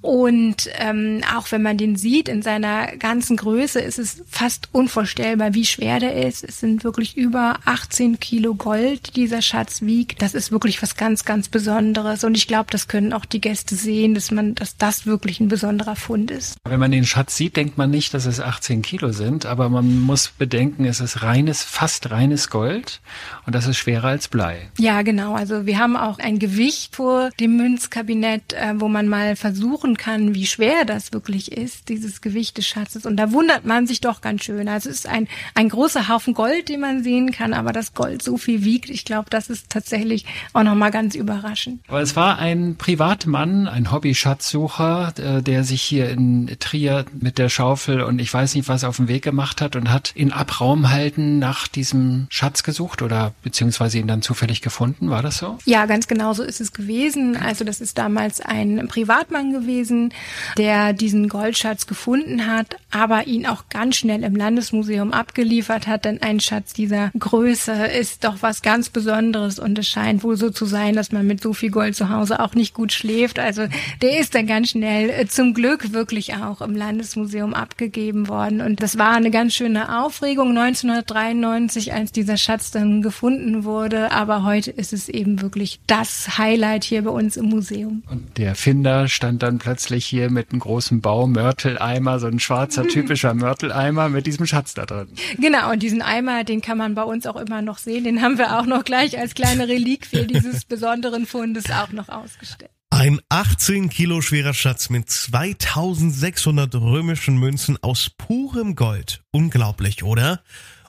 Und 0.00 0.68
ähm, 0.74 1.22
auch 1.34 1.50
wenn 1.52 1.62
man 1.62 1.76
den 1.78 1.96
sieht 1.96 2.28
in 2.28 2.42
seiner 2.42 2.96
ganzen 2.96 3.36
Größe, 3.36 3.80
ist 3.80 3.98
es 3.98 4.22
fast 4.28 4.68
unvorstellbar, 4.72 5.54
wie 5.54 5.64
schwer 5.64 6.00
der 6.00 6.26
ist. 6.26 6.44
Es 6.44 6.60
sind 6.60 6.84
wirklich 6.84 7.16
über 7.16 7.58
18 7.64 8.18
Kilo 8.20 8.54
Gold, 8.54 9.16
die 9.16 9.20
dieser 9.20 9.42
Schatz 9.42 9.82
wiegt. 9.82 10.22
Das 10.22 10.34
ist 10.34 10.50
wirklich 10.50 10.82
was 10.82 10.96
ganz, 10.96 11.24
ganz 11.24 11.48
Besonderes. 11.48 12.24
Und 12.24 12.36
ich 12.36 12.48
glaube, 12.48 12.68
das 12.70 12.88
können 12.88 13.12
auch 13.12 13.26
die 13.26 13.40
Gäste 13.40 13.74
sehen, 13.74 14.14
dass 14.14 14.30
man, 14.30 14.54
dass 14.54 14.76
das 14.76 15.06
wirklich 15.06 15.40
ein 15.40 15.48
besonderer 15.48 15.94
Fund 15.94 16.30
ist. 16.30 16.56
Wenn 16.66 16.80
man 16.80 16.90
den 16.90 17.04
Schatz 17.04 17.36
sieht, 17.36 17.56
denkt 17.56 17.76
man 17.90 17.96
nicht, 17.96 18.14
dass 18.14 18.26
es 18.26 18.40
18 18.40 18.82
Kilo 18.82 19.10
sind, 19.10 19.46
aber 19.46 19.68
man 19.68 20.00
muss 20.00 20.28
bedenken, 20.28 20.84
es 20.84 21.00
ist 21.00 21.22
reines, 21.22 21.64
fast 21.64 22.10
reines 22.10 22.48
Gold 22.48 23.00
und 23.46 23.54
das 23.54 23.66
ist 23.66 23.78
schwerer 23.78 24.08
als 24.08 24.28
Blei. 24.28 24.70
Ja, 24.78 25.02
genau. 25.02 25.34
Also 25.34 25.66
wir 25.66 25.78
haben 25.78 25.96
auch 25.96 26.18
ein 26.18 26.38
Gewicht 26.38 26.94
vor 26.94 27.30
dem 27.40 27.56
Münzkabinett, 27.56 28.52
äh, 28.52 28.74
wo 28.76 28.88
man 28.88 29.08
mal 29.08 29.34
versuchen 29.34 29.96
kann, 29.96 30.34
wie 30.34 30.46
schwer 30.46 30.84
das 30.84 31.12
wirklich 31.12 31.52
ist, 31.52 31.88
dieses 31.88 32.20
Gewicht 32.20 32.58
des 32.58 32.66
Schatzes. 32.68 33.06
Und 33.06 33.16
da 33.16 33.32
wundert 33.32 33.64
man 33.64 33.86
sich 33.86 34.00
doch 34.00 34.20
ganz 34.20 34.44
schön. 34.44 34.68
Also 34.68 34.88
es 34.88 35.00
ist 35.00 35.08
ein, 35.08 35.26
ein 35.54 35.68
großer 35.68 36.08
Haufen 36.08 36.34
Gold, 36.34 36.68
den 36.68 36.80
man 36.80 37.02
sehen 37.02 37.32
kann, 37.32 37.52
aber 37.54 37.72
das 37.72 37.94
Gold 37.94 38.22
so 38.22 38.36
viel 38.36 38.64
wiegt, 38.64 38.88
ich 38.88 39.04
glaube, 39.04 39.30
das 39.30 39.50
ist 39.50 39.68
tatsächlich 39.68 40.26
auch 40.52 40.62
nochmal 40.62 40.92
ganz 40.92 41.16
überraschend. 41.16 41.80
Aber 41.88 42.00
es 42.00 42.14
war 42.14 42.38
ein 42.38 42.76
Privatmann, 42.76 43.66
ein 43.66 43.90
Hobby-Schatzsucher, 43.90 45.12
äh, 45.18 45.42
der 45.42 45.64
sich 45.64 45.82
hier 45.82 46.08
in 46.10 46.56
Trier 46.60 47.04
mit 47.18 47.38
der 47.38 47.48
Schaufel 47.48 47.79
Schaufel 47.80 48.02
und 48.02 48.20
ich 48.20 48.32
weiß 48.32 48.54
nicht, 48.54 48.68
was 48.68 48.84
auf 48.84 48.96
den 48.96 49.08
Weg 49.08 49.22
gemacht 49.22 49.60
hat 49.60 49.74
und 49.74 49.90
hat 49.90 50.12
in 50.14 50.32
Abraumhalten 50.32 51.38
nach 51.38 51.66
diesem 51.66 52.26
Schatz 52.28 52.62
gesucht 52.62 53.00
oder 53.02 53.32
beziehungsweise 53.42 53.98
ihn 53.98 54.06
dann 54.06 54.22
zufällig 54.22 54.60
gefunden. 54.60 55.10
War 55.10 55.22
das 55.22 55.38
so? 55.38 55.58
Ja, 55.64 55.86
ganz 55.86 56.06
genau 56.06 56.32
so 56.34 56.42
ist 56.42 56.60
es 56.60 56.72
gewesen. 56.72 57.36
Also 57.36 57.64
das 57.64 57.80
ist 57.80 57.96
damals 57.96 58.40
ein 58.40 58.86
Privatmann 58.88 59.52
gewesen, 59.52 60.12
der 60.58 60.92
diesen 60.92 61.28
Goldschatz 61.28 61.86
gefunden 61.86 62.46
hat, 62.46 62.76
aber 62.90 63.26
ihn 63.26 63.46
auch 63.46 63.64
ganz 63.70 63.96
schnell 63.96 64.24
im 64.24 64.36
Landesmuseum 64.36 65.12
abgeliefert 65.12 65.86
hat, 65.86 66.04
denn 66.04 66.22
ein 66.22 66.40
Schatz 66.40 66.72
dieser 66.74 67.10
Größe 67.18 67.72
ist 67.72 68.24
doch 68.24 68.36
was 68.40 68.62
ganz 68.62 68.90
Besonderes 68.90 69.58
und 69.58 69.78
es 69.78 69.88
scheint 69.88 70.22
wohl 70.22 70.36
so 70.36 70.50
zu 70.50 70.66
sein, 70.66 70.94
dass 70.94 71.12
man 71.12 71.26
mit 71.26 71.42
so 71.42 71.54
viel 71.54 71.70
Gold 71.70 71.96
zu 71.96 72.10
Hause 72.10 72.40
auch 72.40 72.54
nicht 72.54 72.74
gut 72.74 72.92
schläft. 72.92 73.38
Also 73.38 73.66
der 74.02 74.18
ist 74.18 74.34
dann 74.34 74.46
ganz 74.46 74.70
schnell 74.70 75.10
äh, 75.10 75.26
zum 75.26 75.54
Glück 75.54 75.92
wirklich 75.92 76.34
auch 76.34 76.60
im 76.60 76.76
Landesmuseum 76.76 77.54
abgeliefert 77.54 77.69
abgegeben 77.70 78.28
worden. 78.28 78.60
Und 78.60 78.82
das 78.82 78.98
war 78.98 79.12
eine 79.12 79.30
ganz 79.30 79.54
schöne 79.54 80.02
Aufregung 80.02 80.56
1993, 80.58 81.92
als 81.92 82.10
dieser 82.10 82.36
Schatz 82.36 82.72
dann 82.72 83.00
gefunden 83.00 83.64
wurde. 83.64 84.10
Aber 84.10 84.42
heute 84.42 84.72
ist 84.72 84.92
es 84.92 85.08
eben 85.08 85.40
wirklich 85.40 85.80
das 85.86 86.36
Highlight 86.36 86.82
hier 86.82 87.02
bei 87.02 87.10
uns 87.10 87.36
im 87.36 87.46
Museum. 87.46 88.02
Und 88.10 88.36
der 88.38 88.56
Finder 88.56 89.06
stand 89.06 89.42
dann 89.42 89.58
plötzlich 89.58 90.04
hier 90.04 90.30
mit 90.30 90.50
einem 90.50 90.60
großen 90.60 91.00
Baumörteleimer, 91.00 92.18
so 92.18 92.26
ein 92.26 92.40
schwarzer 92.40 92.86
typischer 92.88 93.34
Mörteleimer 93.34 94.08
mit 94.08 94.26
diesem 94.26 94.46
Schatz 94.46 94.74
da 94.74 94.84
drin. 94.84 95.08
Genau, 95.38 95.70
und 95.70 95.82
diesen 95.82 96.02
Eimer, 96.02 96.42
den 96.42 96.60
kann 96.60 96.76
man 96.76 96.94
bei 96.96 97.04
uns 97.04 97.26
auch 97.26 97.36
immer 97.36 97.62
noch 97.62 97.78
sehen. 97.78 98.02
Den 98.04 98.20
haben 98.20 98.36
wir 98.36 98.58
auch 98.58 98.66
noch 98.66 98.84
gleich 98.84 99.16
als 99.18 99.34
kleine 99.34 99.68
Reliquie 99.68 100.26
dieses 100.26 100.64
besonderen 100.68 101.24
Fundes 101.24 101.70
auch 101.70 101.92
noch 101.92 102.08
ausgestellt. 102.08 102.72
Ein 103.00 103.18
18 103.30 103.88
Kilo 103.88 104.20
schwerer 104.20 104.52
Schatz 104.52 104.90
mit 104.90 105.08
2600 105.08 106.74
römischen 106.74 107.38
Münzen 107.38 107.82
aus 107.82 108.10
purem 108.10 108.76
Gold. 108.76 109.22
Unglaublich, 109.30 110.02
oder? 110.02 110.42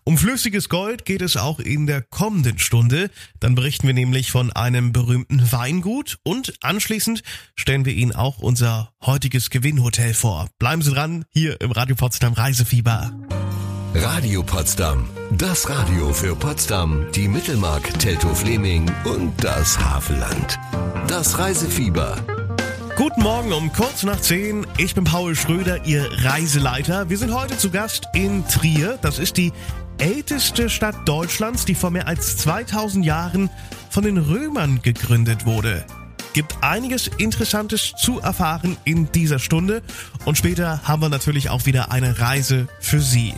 Um 0.03 0.17
flüssiges 0.17 0.67
Gold 0.67 1.05
geht 1.05 1.21
es 1.21 1.37
auch 1.37 1.61
in 1.61 1.87
der 1.87 2.01
kommenden 2.01 2.59
Stunde. 2.59 3.09
Dann 3.39 3.55
berichten 3.55 3.87
wir 3.87 3.93
nämlich 3.93 4.29
von 4.29 4.51
einem 4.51 4.91
berühmten 4.91 5.53
Weingut 5.53 6.17
und 6.23 6.53
anschließend 6.59 7.23
stellen 7.55 7.85
wir 7.85 7.93
Ihnen 7.93 8.13
auch 8.13 8.39
unser 8.39 8.91
heutiges 9.05 9.49
Gewinnhotel 9.49 10.13
vor. 10.13 10.49
Bleiben 10.59 10.81
Sie 10.81 10.91
dran, 10.91 11.23
hier 11.29 11.61
im 11.61 11.71
Radio 11.71 11.95
Potsdam 11.95 12.33
Reisefieber. 12.33 13.13
Radio 14.03 14.41
Potsdam. 14.41 15.07
Das 15.29 15.69
Radio 15.69 16.11
für 16.11 16.35
Potsdam, 16.35 17.05
die 17.13 17.27
Mittelmark, 17.27 17.99
Teltow-Fleming 17.99 18.89
und 19.05 19.31
das 19.43 19.77
Havelland. 19.77 20.57
Das 21.07 21.37
Reisefieber. 21.37 22.17
Guten 22.95 23.21
Morgen 23.21 23.53
um 23.53 23.71
kurz 23.71 24.01
nach 24.01 24.19
zehn. 24.19 24.65
Ich 24.79 24.95
bin 24.95 25.03
Paul 25.03 25.35
Schröder, 25.35 25.85
Ihr 25.85 26.09
Reiseleiter. 26.23 27.11
Wir 27.11 27.17
sind 27.19 27.31
heute 27.31 27.59
zu 27.59 27.69
Gast 27.69 28.07
in 28.15 28.43
Trier. 28.47 28.97
Das 29.03 29.19
ist 29.19 29.37
die 29.37 29.53
älteste 29.99 30.71
Stadt 30.71 31.07
Deutschlands, 31.07 31.65
die 31.65 31.75
vor 31.75 31.91
mehr 31.91 32.07
als 32.07 32.37
2000 32.37 33.05
Jahren 33.05 33.51
von 33.91 34.03
den 34.03 34.17
Römern 34.17 34.81
gegründet 34.81 35.45
wurde. 35.45 35.85
Gibt 36.33 36.55
einiges 36.61 37.05
Interessantes 37.05 37.93
zu 37.97 38.19
erfahren 38.19 38.77
in 38.83 39.11
dieser 39.11 39.37
Stunde 39.37 39.83
und 40.25 40.39
später 40.39 40.87
haben 40.87 41.03
wir 41.03 41.09
natürlich 41.09 41.51
auch 41.51 41.67
wieder 41.67 41.91
eine 41.91 42.19
Reise 42.19 42.67
für 42.79 42.99
Sie. 42.99 43.35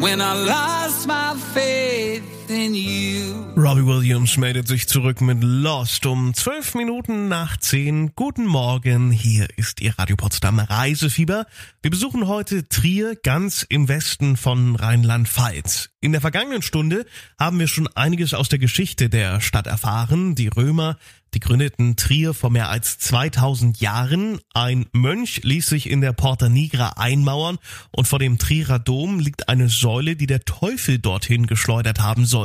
When 0.00 0.20
I 0.20 0.34
lost 0.34 1.06
my 1.06 1.34
faith. 1.36 2.41
Robbie 2.52 3.86
Williams 3.86 4.36
meldet 4.36 4.68
sich 4.68 4.86
zurück 4.86 5.22
mit 5.22 5.38
Lost 5.40 6.04
um 6.04 6.34
zwölf 6.34 6.74
Minuten 6.74 7.28
nach 7.28 7.56
zehn. 7.56 8.12
Guten 8.14 8.44
Morgen, 8.44 9.10
hier 9.10 9.48
ist 9.56 9.80
Ihr 9.80 9.98
Radio 9.98 10.16
Potsdam 10.16 10.58
Reisefieber. 10.58 11.46
Wir 11.80 11.90
besuchen 11.90 12.26
heute 12.26 12.68
Trier 12.68 13.16
ganz 13.16 13.64
im 13.66 13.88
Westen 13.88 14.36
von 14.36 14.76
Rheinland-Pfalz. 14.76 15.88
In 16.02 16.12
der 16.12 16.20
vergangenen 16.20 16.60
Stunde 16.60 17.06
haben 17.38 17.58
wir 17.58 17.68
schon 17.68 17.88
einiges 17.88 18.34
aus 18.34 18.50
der 18.50 18.58
Geschichte 18.58 19.08
der 19.08 19.40
Stadt 19.40 19.66
erfahren. 19.66 20.34
Die 20.34 20.48
Römer 20.48 20.98
die 21.34 21.40
gründeten 21.40 21.96
Trier 21.96 22.34
vor 22.34 22.50
mehr 22.50 22.68
als 22.68 22.98
2000 22.98 23.80
Jahren. 23.80 24.38
Ein 24.52 24.86
Mönch 24.92 25.40
ließ 25.42 25.66
sich 25.66 25.88
in 25.88 26.02
der 26.02 26.12
Porta 26.12 26.48
Nigra 26.48 26.94
einmauern 26.96 27.58
und 27.90 28.06
vor 28.06 28.18
dem 28.18 28.38
Trierer 28.38 28.78
Dom 28.78 29.18
liegt 29.18 29.48
eine 29.48 29.68
Säule, 29.68 30.14
die 30.14 30.26
der 30.26 30.44
Teufel 30.44 30.98
dorthin 30.98 31.46
geschleudert 31.46 32.00
haben 32.00 32.26
soll. 32.26 32.41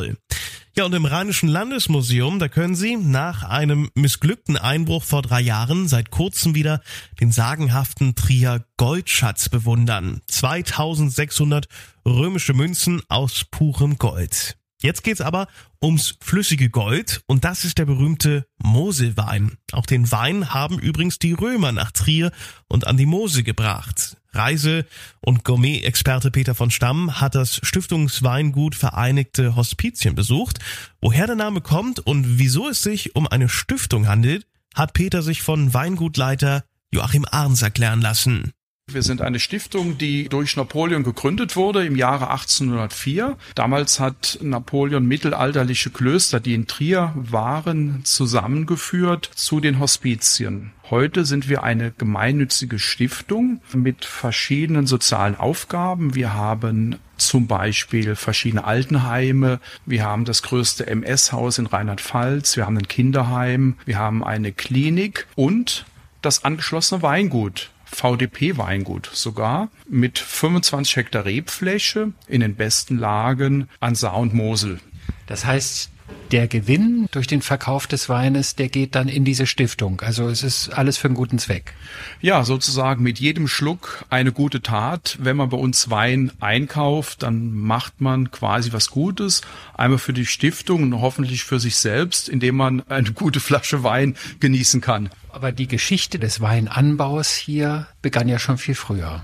Ja, 0.78 0.86
und 0.86 0.94
im 0.94 1.06
Rheinischen 1.06 1.50
Landesmuseum, 1.50 2.38
da 2.38 2.50
können 2.50 2.76
Sie 2.76 2.98
nach 2.98 3.42
einem 3.42 3.90
missglückten 3.96 4.58
Einbruch 4.58 5.04
vor 5.04 5.24
drei 5.24 5.42
Jahren 5.42 5.88
seit 5.88 6.12
kurzem 6.12 6.54
wieder 6.54 6.82
den 7.20 7.32
sagenhaften 7.32 8.14
Trier 8.14 8.64
Goldschatz 8.78 9.50
bewundern. 9.50 10.22
2600 10.28 11.68
römische 12.06 12.54
Münzen 12.54 13.02
aus 13.10 13.44
purem 13.50 13.98
Gold. 13.98 14.56
Jetzt 14.80 15.04
geht's 15.04 15.22
aber 15.22 15.48
ums 15.82 16.18
flüssige 16.22 16.70
Gold 16.70 17.22
und 17.26 17.44
das 17.44 17.66
ist 17.66 17.80
der 17.80 17.86
berühmte 17.86 18.46
Moselwein. 18.62 19.58
Auch 19.72 19.88
den 19.88 20.12
Wein 20.12 20.54
haben 20.54 20.78
übrigens 20.78 21.18
die 21.18 21.34
Römer 21.34 21.72
nach 21.72 21.92
Trier 21.92 22.32
und 22.68 22.86
an 22.86 22.98
die 22.98 23.08
Mosel 23.08 23.42
gebracht. 23.42 24.17
Reise- 24.32 24.86
und 25.22 25.44
Gourmet-Experte 25.44 26.32
Peter 26.32 26.56
von 26.56 26.72
Stamm 26.72 27.20
hat 27.20 27.36
das 27.36 27.60
Stiftungsweingut 27.64 28.76
Vereinigte 28.76 29.56
Hospizien 29.56 30.16
besucht. 30.16 30.60
Woher 31.02 31.28
der 31.28 31.36
Name 31.36 31.62
kommt 31.62 32.00
und 32.00 32.40
wieso 32.40 32.70
es 32.70 32.84
sich 32.84 33.16
um 33.16 33.28
eine 33.28 33.50
Stiftung 33.50 34.08
handelt, 34.08 34.46
hat 34.76 34.94
Peter 34.94 35.22
sich 35.22 35.42
von 35.42 35.74
Weingutleiter 35.74 36.64
Joachim 36.92 37.26
Arns 37.30 37.62
erklären 37.62 38.02
lassen. 38.02 38.54
Wir 38.90 39.04
sind 39.04 39.22
eine 39.22 39.42
Stiftung, 39.42 39.98
die 39.98 40.30
durch 40.30 40.56
Napoleon 40.56 41.04
gegründet 41.04 41.58
wurde 41.58 41.86
im 41.86 41.98
Jahre 41.98 42.30
1804. 42.32 43.38
Damals 43.54 44.00
hat 44.00 44.40
Napoleon 44.42 45.06
mittelalterliche 45.06 45.90
Klöster, 45.90 46.40
die 46.40 46.54
in 46.54 46.68
Trier 46.68 47.12
waren, 47.14 48.06
zusammengeführt 48.06 49.30
zu 49.36 49.60
den 49.60 49.80
Hospizien. 49.80 50.72
Heute 50.90 51.26
sind 51.26 51.50
wir 51.50 51.64
eine 51.64 51.92
gemeinnützige 51.92 52.80
Stiftung 52.80 53.60
mit 53.74 54.06
verschiedenen 54.06 54.88
sozialen 54.88 55.36
Aufgaben. 55.36 56.16
Wir 56.16 56.34
haben 56.34 56.96
zum 57.18 57.46
Beispiel 57.46 58.16
verschiedene 58.16 58.64
Altenheime. 58.64 59.60
Wir 59.86 60.06
haben 60.06 60.24
das 60.24 60.44
größte 60.44 60.88
MS-Haus 60.88 61.58
in 61.58 61.66
Rheinland-Pfalz. 61.66 62.56
Wir 62.56 62.66
haben 62.66 62.78
ein 62.78 62.88
Kinderheim. 62.88 63.76
Wir 63.84 63.98
haben 63.98 64.24
eine 64.24 64.54
Klinik 64.54 65.28
und 65.36 65.86
das 66.22 66.46
angeschlossene 66.46 67.02
Weingut. 67.02 67.70
VDP-Weingut 67.92 69.10
sogar 69.14 69.70
mit 69.88 70.20
25 70.20 70.96
Hektar 70.96 71.26
Rebfläche 71.26 72.14
in 72.28 72.42
den 72.42 72.56
besten 72.56 72.98
Lagen 72.98 73.70
an 73.80 73.96
Saar 73.96 74.18
und 74.18 74.34
Mosel. 74.34 74.80
Das 75.26 75.46
heißt, 75.46 75.92
der 76.32 76.48
Gewinn 76.48 77.08
durch 77.12 77.28
den 77.28 77.42
Verkauf 77.42 77.88
des 77.88 78.10
Weines, 78.10 78.56
der 78.56 78.68
geht 78.68 78.96
dann 78.96 79.08
in 79.08 79.24
diese 79.24 79.48
Stiftung. 79.48 80.02
Also 80.02 80.28
es 80.28 80.44
ist 80.44 80.70
alles 80.70 80.98
für 80.98 81.08
einen 81.08 81.16
guten 81.16 81.40
Zweck. 81.40 81.74
Ja, 82.22 82.44
sozusagen 82.44 83.02
mit 83.02 83.20
jedem 83.20 83.48
Schluck 83.48 84.06
eine 84.10 84.32
gute 84.34 84.62
Tat. 84.62 85.18
Wenn 85.22 85.38
man 85.38 85.50
bei 85.50 85.58
uns 85.58 85.90
Wein 85.90 86.32
einkauft, 86.40 87.24
dann 87.24 87.54
macht 87.54 88.02
man 88.02 88.32
quasi 88.32 88.74
was 88.74 88.90
Gutes. 88.90 89.42
Einmal 89.74 90.00
für 90.00 90.14
die 90.14 90.26
Stiftung 90.26 90.84
und 90.84 91.02
hoffentlich 91.02 91.44
für 91.44 91.60
sich 91.60 91.78
selbst, 91.78 92.28
indem 92.28 92.58
man 92.58 92.84
eine 92.90 93.12
gute 93.12 93.40
Flasche 93.40 93.84
Wein 93.84 94.18
genießen 94.40 94.82
kann. 94.82 95.10
Aber 95.32 95.52
die 95.52 95.68
Geschichte 95.68 96.20
des 96.20 96.42
Weinanbaus 96.42 97.34
hier 97.34 97.88
begann 98.02 98.28
ja 98.28 98.40
schon 98.40 98.58
viel 98.58 98.76
früher. 98.76 99.24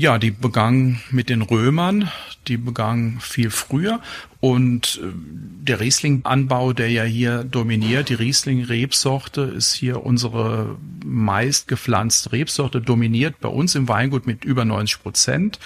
Ja, 0.00 0.16
die 0.18 0.30
begann 0.30 1.00
mit 1.10 1.28
den 1.28 1.42
Römern, 1.42 2.08
die 2.46 2.56
begann 2.56 3.18
viel 3.20 3.50
früher 3.50 4.00
und 4.38 5.00
äh, 5.02 5.08
der 5.12 5.80
Riesling-Anbau, 5.80 6.72
der 6.72 6.88
ja 6.88 7.02
hier 7.02 7.42
dominiert, 7.42 8.08
die 8.08 8.14
Riesling-Rebsorte 8.14 9.40
ist 9.40 9.72
hier 9.72 10.06
unsere 10.06 10.76
meist 11.04 11.66
gepflanzte 11.66 12.30
Rebsorte, 12.30 12.80
dominiert 12.80 13.40
bei 13.40 13.48
uns 13.48 13.74
im 13.74 13.88
Weingut 13.88 14.24
mit 14.24 14.44
über 14.44 14.64
90 14.64 15.02
Prozent. 15.02 15.58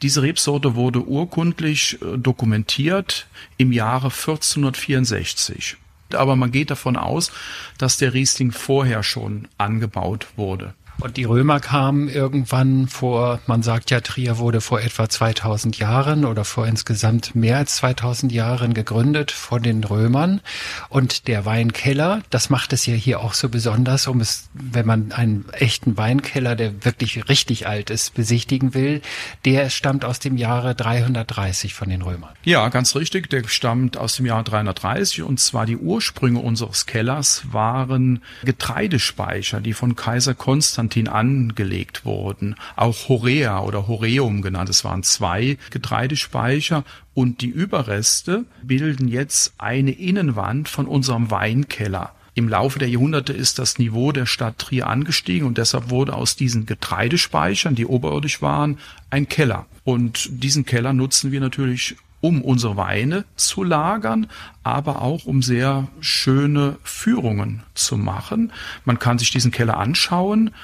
Diese 0.00 0.22
Rebsorte 0.22 0.76
wurde 0.76 1.04
urkundlich 1.04 1.98
äh, 2.02 2.18
dokumentiert 2.18 3.26
im 3.56 3.72
Jahre 3.72 4.10
1464 4.10 5.78
aber 6.14 6.36
man 6.36 6.52
geht 6.52 6.70
davon 6.70 6.98
aus, 6.98 7.32
dass 7.78 7.96
der 7.96 8.12
Riesling 8.12 8.52
vorher 8.52 9.02
schon 9.02 9.48
angebaut 9.56 10.26
wurde. 10.36 10.74
Und 11.00 11.16
die 11.16 11.24
Römer 11.24 11.58
kamen 11.58 12.08
irgendwann 12.08 12.86
vor, 12.86 13.40
man 13.46 13.62
sagt 13.62 13.90
ja, 13.90 14.00
Trier 14.00 14.38
wurde 14.38 14.60
vor 14.60 14.80
etwa 14.80 15.08
2000 15.08 15.78
Jahren 15.78 16.24
oder 16.24 16.44
vor 16.44 16.66
insgesamt 16.66 17.34
mehr 17.34 17.56
als 17.56 17.76
2000 17.76 18.30
Jahren 18.30 18.72
gegründet 18.74 19.32
von 19.32 19.62
den 19.62 19.82
Römern. 19.82 20.40
Und 20.88 21.26
der 21.28 21.44
Weinkeller, 21.44 22.20
das 22.30 22.50
macht 22.50 22.72
es 22.72 22.86
ja 22.86 22.94
hier 22.94 23.20
auch 23.20 23.34
so 23.34 23.48
besonders, 23.48 24.06
um 24.06 24.20
es, 24.20 24.48
wenn 24.52 24.86
man 24.86 25.12
einen 25.12 25.48
echten 25.52 25.96
Weinkeller, 25.96 26.54
der 26.54 26.84
wirklich 26.84 27.28
richtig 27.28 27.66
alt 27.66 27.90
ist, 27.90 28.14
besichtigen 28.14 28.74
will, 28.74 29.02
der 29.44 29.70
stammt 29.70 30.04
aus 30.04 30.18
dem 30.18 30.36
Jahre 30.36 30.74
330 30.74 31.74
von 31.74 31.88
den 31.88 32.02
Römern. 32.02 32.30
Ja, 32.44 32.68
ganz 32.68 32.94
richtig, 32.94 33.28
der 33.30 33.42
stammt 33.48 33.96
aus 33.96 34.16
dem 34.16 34.26
Jahre 34.26 34.44
330 34.44 35.22
und 35.22 35.40
zwar 35.40 35.66
die 35.66 35.76
Ursprünge 35.76 36.38
unseres 36.38 36.86
Kellers 36.86 37.42
waren 37.50 38.22
Getreidespeicher, 38.44 39.60
die 39.60 39.72
von 39.72 39.96
Kaiser 39.96 40.34
Konstantin 40.34 40.81
Konstantin 40.82 41.06
angelegt 41.06 42.04
wurden. 42.04 42.56
Auch 42.74 43.08
Horea 43.08 43.60
oder 43.60 43.86
Horeum 43.86 44.42
genannt. 44.42 44.68
Es 44.68 44.82
waren 44.82 45.04
zwei 45.04 45.56
Getreidespeicher 45.70 46.82
und 47.14 47.40
die 47.40 47.50
Überreste 47.50 48.46
bilden 48.64 49.06
jetzt 49.06 49.54
eine 49.58 49.92
Innenwand 49.92 50.68
von 50.68 50.88
unserem 50.88 51.30
Weinkeller. 51.30 52.12
Im 52.34 52.48
Laufe 52.48 52.80
der 52.80 52.88
Jahrhunderte 52.88 53.32
ist 53.32 53.60
das 53.60 53.78
Niveau 53.78 54.10
der 54.10 54.26
Stadt 54.26 54.58
Trier 54.58 54.88
angestiegen 54.88 55.46
und 55.46 55.56
deshalb 55.56 55.90
wurde 55.90 56.14
aus 56.14 56.34
diesen 56.34 56.66
Getreidespeichern, 56.66 57.76
die 57.76 57.86
oberirdisch 57.86 58.42
waren, 58.42 58.78
ein 59.10 59.28
Keller. 59.28 59.66
Und 59.84 60.30
diesen 60.32 60.66
Keller 60.66 60.92
nutzen 60.92 61.30
wir 61.30 61.40
natürlich 61.40 61.94
um 62.22 62.40
unsere 62.40 62.78
Weine 62.78 63.26
zu 63.36 63.62
lagern, 63.62 64.28
aber 64.62 65.02
auch 65.02 65.26
um 65.26 65.42
sehr 65.42 65.88
schöne 66.00 66.78
Führungen 66.82 67.62
zu 67.74 67.98
machen. 67.98 68.52
Man 68.86 68.98
kann 68.98 69.18
sich 69.18 69.30
diesen 69.30 69.50
Keller 69.50 69.76
anschauen 69.76 70.54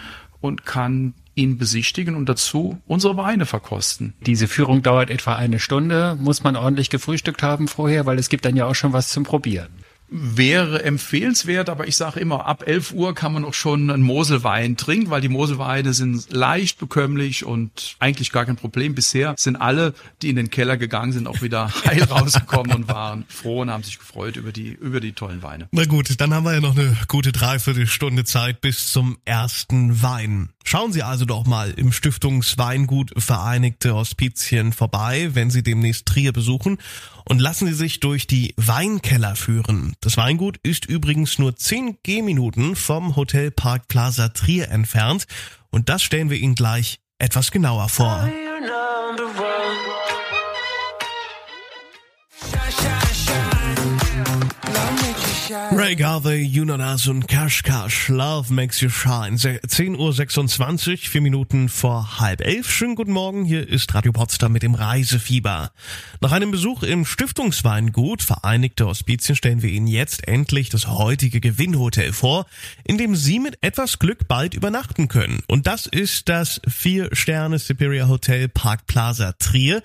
und 0.40 0.64
kann 0.64 1.12
ihn 1.34 1.58
besichtigen 1.58 2.14
und 2.14 2.28
dazu 2.28 2.78
unsere 2.86 3.16
Weine 3.16 3.44
verkosten. 3.44 4.14
Diese 4.20 4.48
Führung 4.48 4.82
dauert 4.82 5.10
etwa 5.10 5.36
eine 5.36 5.58
Stunde, 5.60 6.16
muss 6.18 6.42
man 6.42 6.56
ordentlich 6.56 6.90
gefrühstückt 6.90 7.42
haben 7.42 7.68
vorher, 7.68 8.06
weil 8.06 8.18
es 8.18 8.28
gibt 8.30 8.44
dann 8.44 8.56
ja 8.56 8.66
auch 8.66 8.74
schon 8.74 8.92
was 8.92 9.08
zum 9.10 9.24
Probieren 9.24 9.68
wäre 10.10 10.82
empfehlenswert, 10.84 11.68
aber 11.68 11.86
ich 11.86 11.96
sage 11.96 12.20
immer, 12.20 12.46
ab 12.46 12.64
11 12.66 12.92
Uhr 12.92 13.14
kann 13.14 13.32
man 13.32 13.44
auch 13.44 13.54
schon 13.54 13.90
einen 13.90 14.02
Moselwein 14.02 14.76
trinken, 14.76 15.10
weil 15.10 15.20
die 15.20 15.28
Moselweine 15.28 15.92
sind 15.92 16.30
leicht 16.30 16.78
bekömmlich 16.78 17.44
und 17.44 17.96
eigentlich 17.98 18.32
gar 18.32 18.46
kein 18.46 18.56
Problem. 18.56 18.94
Bisher 18.94 19.34
sind 19.36 19.56
alle, 19.56 19.94
die 20.22 20.30
in 20.30 20.36
den 20.36 20.50
Keller 20.50 20.76
gegangen 20.76 21.12
sind, 21.12 21.26
auch 21.26 21.42
wieder 21.42 21.70
heil 21.84 22.02
rausgekommen 22.04 22.74
und 22.74 22.88
waren 22.88 23.24
froh 23.28 23.62
und 23.62 23.70
haben 23.70 23.82
sich 23.82 23.98
gefreut 23.98 24.36
über 24.36 24.52
die, 24.52 24.70
über 24.70 25.00
die 25.00 25.12
tollen 25.12 25.42
Weine. 25.42 25.68
Na 25.72 25.84
gut, 25.84 26.20
dann 26.20 26.32
haben 26.32 26.44
wir 26.44 26.54
ja 26.54 26.60
noch 26.60 26.76
eine 26.76 26.96
gute 27.08 27.32
Dreiviertelstunde 27.32 28.24
Zeit 28.24 28.60
bis 28.60 28.92
zum 28.92 29.18
ersten 29.24 30.02
Wein. 30.02 30.50
Schauen 30.64 30.92
Sie 30.92 31.02
also 31.02 31.24
doch 31.24 31.46
mal 31.46 31.70
im 31.70 31.92
Stiftungsweingut 31.92 33.12
Vereinigte 33.16 33.94
Hospizien 33.94 34.74
vorbei, 34.74 35.30
wenn 35.32 35.48
Sie 35.50 35.62
demnächst 35.62 36.04
Trier 36.04 36.32
besuchen 36.32 36.78
und 37.28 37.40
lassen 37.40 37.66
Sie 37.66 37.74
sich 37.74 38.00
durch 38.00 38.26
die 38.26 38.54
Weinkeller 38.56 39.36
führen. 39.36 39.94
Das 40.00 40.16
Weingut 40.16 40.58
ist 40.62 40.86
übrigens 40.86 41.38
nur 41.38 41.54
10 41.54 41.98
Gehminuten 42.02 42.74
vom 42.74 43.16
Hotel 43.16 43.50
Park 43.50 43.88
Plaza 43.88 44.28
Trier 44.28 44.70
entfernt 44.70 45.26
und 45.70 45.88
das 45.88 46.02
stellen 46.02 46.30
wir 46.30 46.38
Ihnen 46.38 46.54
gleich 46.54 47.00
etwas 47.18 47.50
genauer 47.50 47.88
vor. 47.88 48.28
Ray 55.50 55.96
Garvey, 55.96 56.42
Yunanas 56.42 57.06
und 57.06 57.26
Cash, 57.26 57.62
Love 58.08 58.52
Makes 58.52 58.82
You 58.82 58.90
Shine. 58.90 59.36
10.26 59.36 60.90
Uhr, 60.90 60.96
vier 60.98 61.20
Minuten 61.22 61.70
vor 61.70 62.20
halb 62.20 62.42
elf. 62.42 62.70
Schönen 62.70 62.94
guten 62.94 63.12
Morgen, 63.12 63.46
hier 63.46 63.66
ist 63.66 63.94
Radio 63.94 64.12
Potsdam 64.12 64.52
mit 64.52 64.62
dem 64.62 64.74
Reisefieber. 64.74 65.70
Nach 66.20 66.32
einem 66.32 66.50
Besuch 66.50 66.82
im 66.82 67.06
Stiftungsweingut 67.06 68.22
Vereinigte 68.22 68.84
Hospizien 68.84 69.36
stellen 69.36 69.62
wir 69.62 69.70
Ihnen 69.70 69.86
jetzt 69.86 70.28
endlich 70.28 70.68
das 70.68 70.86
heutige 70.86 71.40
Gewinnhotel 71.40 72.12
vor, 72.12 72.44
in 72.84 72.98
dem 72.98 73.16
Sie 73.16 73.38
mit 73.38 73.56
etwas 73.62 73.98
Glück 73.98 74.28
bald 74.28 74.52
übernachten 74.52 75.08
können. 75.08 75.40
Und 75.46 75.66
das 75.66 75.86
ist 75.86 76.28
das 76.28 76.60
Vier-Sterne 76.68 77.58
Superior 77.58 78.08
Hotel 78.08 78.48
Park 78.48 78.86
Plaza 78.86 79.32
Trier. 79.38 79.82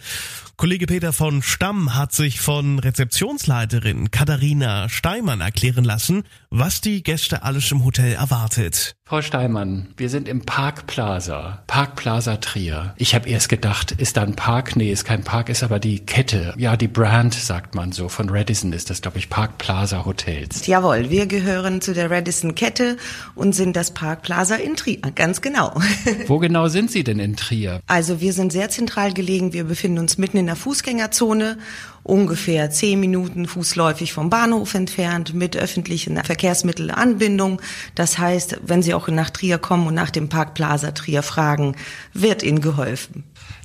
Kollege 0.56 0.86
Peter 0.86 1.14
von 1.14 1.42
Stamm 1.42 1.96
hat 1.96 2.14
sich 2.14 2.40
von 2.40 2.78
Rezeptionsleiterin 2.78 4.12
Katharina 4.12 4.88
Steimann 4.88 5.42
erklären 5.42 5.84
lassen, 5.84 6.24
was 6.52 6.80
die 6.80 7.02
Gäste 7.02 7.42
alles 7.42 7.72
im 7.72 7.84
Hotel 7.84 8.14
erwartet. 8.14 8.96
Frau 9.06 9.22
Steimann, 9.22 9.90
wir 9.98 10.08
sind 10.08 10.30
im 10.30 10.44
Park 10.46 10.88
Plaza, 10.88 11.62
Park 11.68 11.98
Plaza 11.98 12.38
Trier. 12.38 12.94
Ich 12.98 13.14
habe 13.14 13.28
erst 13.28 13.50
gedacht, 13.50 13.92
ist 13.92 14.16
da 14.16 14.22
ein 14.22 14.38
Park? 14.38 14.78
Nee, 14.78 14.94
ist 14.94 15.04
kein 15.04 15.26
Park, 15.26 15.50
ist 15.50 15.62
aber 15.62 15.78
die 15.80 16.00
Kette. 16.00 16.54
Ja, 16.58 16.78
die 16.78 16.88
Brand, 16.88 17.34
sagt 17.34 17.76
man 17.76 17.92
so. 17.92 18.08
Von 18.08 18.30
Radisson 18.30 18.72
ist 18.72 18.90
das, 18.90 19.02
glaube 19.02 19.18
ich, 19.18 19.30
Park 19.30 19.58
Plaza 19.58 20.06
Hotels. 20.06 20.66
Jawohl, 20.68 21.10
wir 21.10 21.26
gehören 21.26 21.82
zu 21.82 21.94
der 21.94 22.10
Radisson 22.10 22.56
Kette 22.56 22.96
und 23.36 23.54
sind 23.54 23.76
das 23.76 23.92
Park 23.92 24.22
Plaza 24.22 24.56
in 24.56 24.78
Trier. 24.78 25.02
Ganz 25.14 25.42
genau. 25.42 25.78
Wo 26.28 26.40
genau 26.40 26.70
sind 26.70 26.90
Sie 26.90 27.04
denn 27.04 27.20
in 27.20 27.36
Trier? 27.36 27.82
Also 27.88 28.22
wir 28.22 28.32
sind 28.32 28.54
sehr 28.54 28.70
zentral 28.70 29.14
gelegen. 29.14 29.52
Wir 29.52 29.66
befinden 29.66 30.00
uns 30.00 30.18
mitten 30.18 30.38
in 30.38 30.46
der 30.46 30.56
Fußgängerzone 30.56 31.58
ungefähr 32.04 32.70
zehn 32.70 33.00
Minuten 33.00 33.48
fußläufig 33.48 34.14
vom 34.14 34.30
Bahnhof 34.30 34.74
entfernt 34.74 35.34
mit 35.34 35.56
öffentlichen 35.56 36.22
Verkehrsmittelanbindung. 36.24 37.62
Das 37.96 38.18
heißt, 38.18 38.60
wenn 38.66 38.84
Sie 38.84 38.94
auch 38.94 39.08
nach 39.08 39.30
Trier 39.30 39.58
kommen 39.58 39.88
und 39.88 39.94
nach 39.96 40.12
dem 40.12 40.30
Park 40.30 40.54
Plaza 40.54 40.92
Trier 40.92 41.24
fragen, 41.24 41.76
wird 42.14 42.44
Ihnen 42.44 42.62
geholfen. 42.62 43.24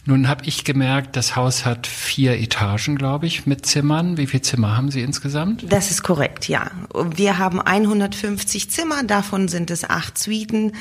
Nun 0.09 0.27
habe 0.27 0.47
ich 0.47 0.65
gemerkt, 0.65 1.17
das 1.17 1.37
Haus 1.37 1.67
hat 1.67 1.87
vier 1.87 2.39
Etagen, 2.39 2.97
glaube 2.97 3.27
ich, 3.27 3.45
mit 3.45 3.67
Zimmern. 3.67 4.17
Wie 4.17 4.27
viele 4.27 4.41
Zimmer 4.41 4.75
haben 4.75 4.91
Sie 4.91 5.03
insgesamt? 5.03 5.71
Das 5.71 5.91
ist 5.91 6.03
korrekt, 6.03 6.49
ja. 6.49 6.71
Wir 7.15 7.37
haben 7.37 7.61
150 7.61 8.71
Zimmer, 8.71 9.03
davon 9.03 9.49
sind 9.49 9.71
es 9.71 9.85
acht 9.85 10.17
Suiten. 10.17 10.73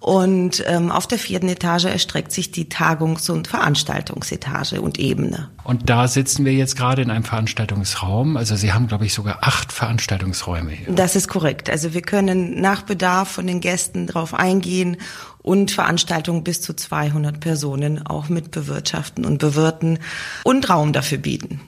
Und 0.00 0.62
ähm, 0.66 0.92
auf 0.92 1.06
der 1.06 1.18
vierten 1.18 1.48
Etage 1.48 1.86
erstreckt 1.86 2.30
sich 2.30 2.52
die 2.52 2.68
Tagungs- 2.68 3.30
und 3.30 3.48
Veranstaltungsetage 3.48 4.80
und 4.80 4.98
Ebene. 4.98 5.50
Und 5.64 5.90
da 5.90 6.06
sitzen 6.06 6.44
wir 6.44 6.52
jetzt 6.52 6.76
gerade 6.76 7.02
in 7.02 7.10
einem 7.10 7.24
Veranstaltungsraum. 7.24 8.36
Also 8.36 8.54
Sie 8.54 8.72
haben, 8.72 8.86
glaube 8.86 9.06
ich, 9.06 9.14
sogar 9.14 9.38
acht 9.40 9.72
Veranstaltungsräume 9.72 10.70
hier. 10.70 10.94
Das 10.94 11.16
ist 11.16 11.28
korrekt. 11.28 11.68
Also 11.68 11.94
wir 11.94 12.02
können 12.02 12.60
nach 12.60 12.82
Bedarf 12.82 13.28
von 13.28 13.46
den 13.46 13.60
Gästen 13.60 14.06
darauf 14.06 14.34
eingehen 14.34 14.98
und 15.42 15.72
Veranstaltungen 15.72 16.44
bis 16.44 16.60
zu 16.60 16.74
200 16.74 17.40
Personen 17.40 18.06
auch 18.06 18.28
mit 18.28 18.50
bewirtschaften 18.50 19.24
und 19.24 19.38
bewirten 19.38 19.98
und 20.44 20.70
Raum 20.70 20.92
dafür 20.92 21.18
bieten. 21.18 21.60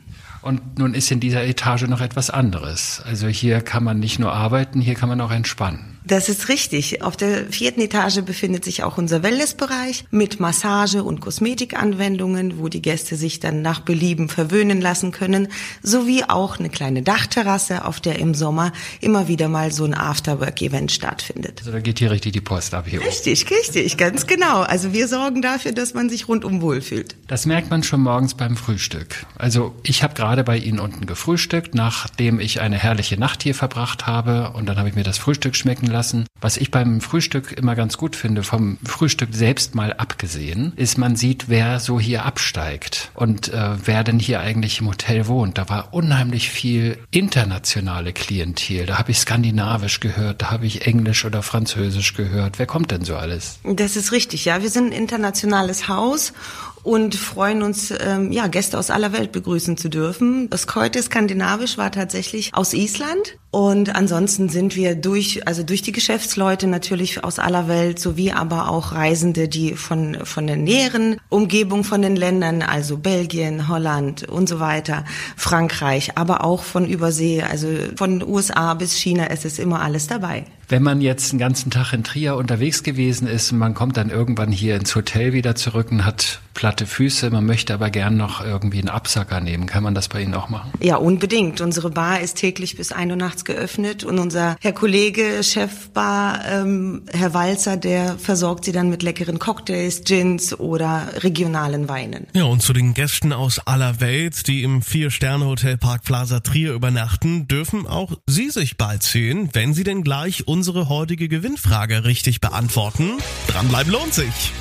Und 0.42 0.78
nun 0.78 0.94
ist 0.94 1.10
in 1.10 1.20
dieser 1.20 1.44
Etage 1.44 1.82
noch 1.82 2.00
etwas 2.00 2.30
anderes. 2.30 3.02
Also 3.04 3.28
hier 3.28 3.60
kann 3.60 3.84
man 3.84 4.00
nicht 4.00 4.18
nur 4.18 4.32
arbeiten, 4.32 4.80
hier 4.80 4.94
kann 4.94 5.08
man 5.08 5.20
auch 5.20 5.30
entspannen. 5.30 5.98
Das 6.04 6.28
ist 6.28 6.48
richtig. 6.48 7.02
Auf 7.02 7.16
der 7.16 7.46
vierten 7.52 7.80
Etage 7.80 8.22
befindet 8.22 8.64
sich 8.64 8.82
auch 8.82 8.96
unser 8.96 9.22
Wellnessbereich 9.22 10.04
mit 10.10 10.40
Massage- 10.40 11.04
und 11.04 11.20
Kosmetikanwendungen, 11.20 12.58
wo 12.58 12.68
die 12.68 12.80
Gäste 12.80 13.16
sich 13.16 13.38
dann 13.38 13.60
nach 13.60 13.80
Belieben 13.80 14.28
verwöhnen 14.28 14.80
lassen 14.80 15.12
können, 15.12 15.48
sowie 15.82 16.24
auch 16.26 16.58
eine 16.58 16.70
kleine 16.70 17.02
Dachterrasse, 17.02 17.84
auf 17.84 18.00
der 18.00 18.18
im 18.18 18.34
Sommer 18.34 18.72
immer 19.00 19.28
wieder 19.28 19.48
mal 19.48 19.72
so 19.72 19.84
ein 19.84 19.94
Afterwork-Event 19.94 20.90
stattfindet. 20.90 21.60
Also 21.60 21.72
da 21.72 21.80
geht 21.80 21.98
hier 21.98 22.10
richtig 22.10 22.32
die 22.32 22.40
Post 22.40 22.72
ab 22.72 22.86
hier. 22.88 23.00
Richtig, 23.02 23.50
richtig, 23.50 23.98
ganz 23.98 24.26
genau. 24.26 24.62
Also 24.62 24.92
wir 24.94 25.06
sorgen 25.06 25.42
dafür, 25.42 25.72
dass 25.72 25.92
man 25.92 26.08
sich 26.08 26.28
rundum 26.28 26.62
wohlfühlt. 26.62 27.16
Das 27.26 27.44
merkt 27.44 27.70
man 27.70 27.82
schon 27.82 28.00
morgens 28.00 28.34
beim 28.34 28.56
Frühstück. 28.56 29.26
Also 29.36 29.74
ich 29.82 30.02
habe 30.02 30.14
gerade 30.14 30.44
bei 30.44 30.56
Ihnen 30.56 30.80
unten 30.80 31.04
gefrühstückt, 31.04 31.74
nachdem 31.74 32.40
ich 32.40 32.60
eine 32.60 32.78
herrliche 32.78 33.18
Nacht 33.18 33.42
hier 33.42 33.54
verbracht 33.54 34.06
habe 34.06 34.52
und 34.54 34.66
dann 34.66 34.78
habe 34.78 34.88
ich 34.88 34.94
mir 34.94 35.04
das 35.04 35.18
Frühstück 35.18 35.54
schmecken 35.54 35.89
lassen. 35.90 36.26
Was 36.40 36.56
ich 36.56 36.70
beim 36.70 37.00
Frühstück 37.00 37.52
immer 37.52 37.74
ganz 37.74 37.96
gut 37.96 38.16
finde, 38.16 38.42
vom 38.42 38.78
Frühstück 38.84 39.30
selbst 39.32 39.74
mal 39.74 39.92
abgesehen, 39.92 40.72
ist, 40.76 40.98
man 40.98 41.16
sieht, 41.16 41.48
wer 41.48 41.80
so 41.80 42.00
hier 42.00 42.24
absteigt 42.24 43.10
und 43.14 43.52
äh, 43.52 43.76
wer 43.84 44.04
denn 44.04 44.18
hier 44.18 44.40
eigentlich 44.40 44.80
im 44.80 44.88
Hotel 44.88 45.26
wohnt. 45.26 45.58
Da 45.58 45.68
war 45.68 45.92
unheimlich 45.92 46.50
viel 46.50 46.98
internationale 47.10 48.12
Klientel. 48.12 48.86
Da 48.86 48.98
habe 48.98 49.10
ich 49.10 49.18
Skandinavisch 49.18 50.00
gehört, 50.00 50.42
da 50.42 50.50
habe 50.50 50.66
ich 50.66 50.86
Englisch 50.86 51.24
oder 51.24 51.42
Französisch 51.42 52.14
gehört. 52.14 52.58
Wer 52.58 52.66
kommt 52.66 52.90
denn 52.90 53.04
so 53.04 53.16
alles? 53.16 53.58
Das 53.64 53.96
ist 53.96 54.12
richtig, 54.12 54.44
ja. 54.44 54.62
Wir 54.62 54.70
sind 54.70 54.86
ein 54.86 54.92
internationales 54.92 55.88
Haus 55.88 56.32
und 56.82 57.14
freuen 57.14 57.62
uns, 57.62 57.92
ähm, 58.00 58.32
ja, 58.32 58.46
Gäste 58.46 58.78
aus 58.78 58.90
aller 58.90 59.12
Welt 59.12 59.32
begrüßen 59.32 59.76
zu 59.76 59.88
dürfen. 59.88 60.48
Das 60.50 60.66
Keute 60.66 61.02
Skandinavisch 61.02 61.78
war 61.78 61.92
tatsächlich 61.92 62.54
aus 62.54 62.72
Island. 62.74 63.36
Und 63.52 63.96
ansonsten 63.96 64.48
sind 64.48 64.76
wir 64.76 64.94
durch, 64.94 65.46
also 65.48 65.64
durch 65.64 65.82
die 65.82 65.90
Geschäftsleute 65.90 66.68
natürlich 66.68 67.24
aus 67.24 67.40
aller 67.40 67.66
Welt, 67.66 67.98
sowie 67.98 68.30
aber 68.30 68.68
auch 68.68 68.92
Reisende, 68.92 69.48
die 69.48 69.74
von, 69.74 70.18
von 70.24 70.46
der 70.46 70.56
näheren 70.56 71.16
Umgebung 71.30 71.82
von 71.82 72.00
den 72.00 72.14
Ländern, 72.14 72.62
also 72.62 72.96
Belgien, 72.96 73.66
Holland 73.66 74.28
und 74.28 74.48
so 74.48 74.60
weiter, 74.60 75.04
Frankreich, 75.36 76.16
aber 76.16 76.44
auch 76.44 76.62
von 76.62 76.86
Übersee, 76.86 77.42
also 77.42 77.66
von 77.96 78.22
USA 78.22 78.74
bis 78.74 78.94
China, 78.94 79.26
es 79.30 79.44
ist 79.44 79.58
immer 79.58 79.82
alles 79.82 80.06
dabei. 80.06 80.44
Wenn 80.70 80.84
man 80.84 81.00
jetzt 81.00 81.32
einen 81.32 81.40
ganzen 81.40 81.72
Tag 81.72 81.92
in 81.92 82.04
Trier 82.04 82.36
unterwegs 82.36 82.84
gewesen 82.84 83.26
ist 83.26 83.50
und 83.50 83.58
man 83.58 83.74
kommt 83.74 83.96
dann 83.96 84.08
irgendwann 84.08 84.52
hier 84.52 84.76
ins 84.76 84.94
Hotel 84.94 85.32
wieder 85.32 85.56
zurück 85.56 85.90
und 85.90 86.04
hat 86.04 86.40
platte 86.54 86.86
Füße, 86.86 87.30
man 87.30 87.44
möchte 87.46 87.74
aber 87.74 87.90
gern 87.90 88.16
noch 88.16 88.44
irgendwie 88.44 88.78
einen 88.78 88.88
Absacker 88.88 89.40
nehmen, 89.40 89.66
kann 89.66 89.82
man 89.82 89.94
das 89.94 90.08
bei 90.08 90.22
Ihnen 90.22 90.34
auch 90.34 90.48
machen? 90.48 90.70
Ja, 90.80 90.96
unbedingt. 90.96 91.60
Unsere 91.60 91.90
Bar 91.90 92.20
ist 92.20 92.36
täglich 92.36 92.76
bis 92.76 92.92
ein 92.92 93.10
Uhr 93.10 93.16
nachts 93.16 93.44
geöffnet 93.44 94.04
und 94.04 94.18
unser 94.18 94.56
Herr 94.60 94.72
Kollege, 94.72 95.42
Chefbar, 95.42 96.44
ähm, 96.46 97.02
Herr 97.12 97.34
Walzer, 97.34 97.76
der 97.76 98.18
versorgt 98.18 98.66
sie 98.66 98.72
dann 98.72 98.90
mit 98.90 99.02
leckeren 99.02 99.38
Cocktails, 99.38 100.04
Gins 100.04 100.58
oder 100.58 101.08
regionalen 101.16 101.88
Weinen. 101.88 102.26
Ja, 102.34 102.44
und 102.44 102.62
zu 102.62 102.72
den 102.72 102.94
Gästen 102.94 103.32
aus 103.32 103.58
aller 103.66 104.00
Welt, 104.00 104.46
die 104.46 104.62
im 104.62 104.82
Vier-Sterne-Hotel 104.82 105.78
Park 105.78 106.04
Plaza 106.04 106.40
Trier 106.40 106.74
übernachten, 106.74 107.48
dürfen 107.48 107.86
auch 107.86 108.12
Sie 108.28 108.50
sich 108.50 108.76
bald 108.76 109.02
sehen, 109.02 109.48
wenn 109.54 109.74
Sie 109.74 109.82
denn 109.82 110.02
gleich 110.04 110.46
unsere 110.60 110.90
heutige 110.90 111.28
Gewinnfrage 111.28 112.04
richtig 112.04 112.42
beantworten. 112.42 113.12
Dranbleiben 113.46 113.90
lohnt 113.90 114.12
sich. 114.12 114.52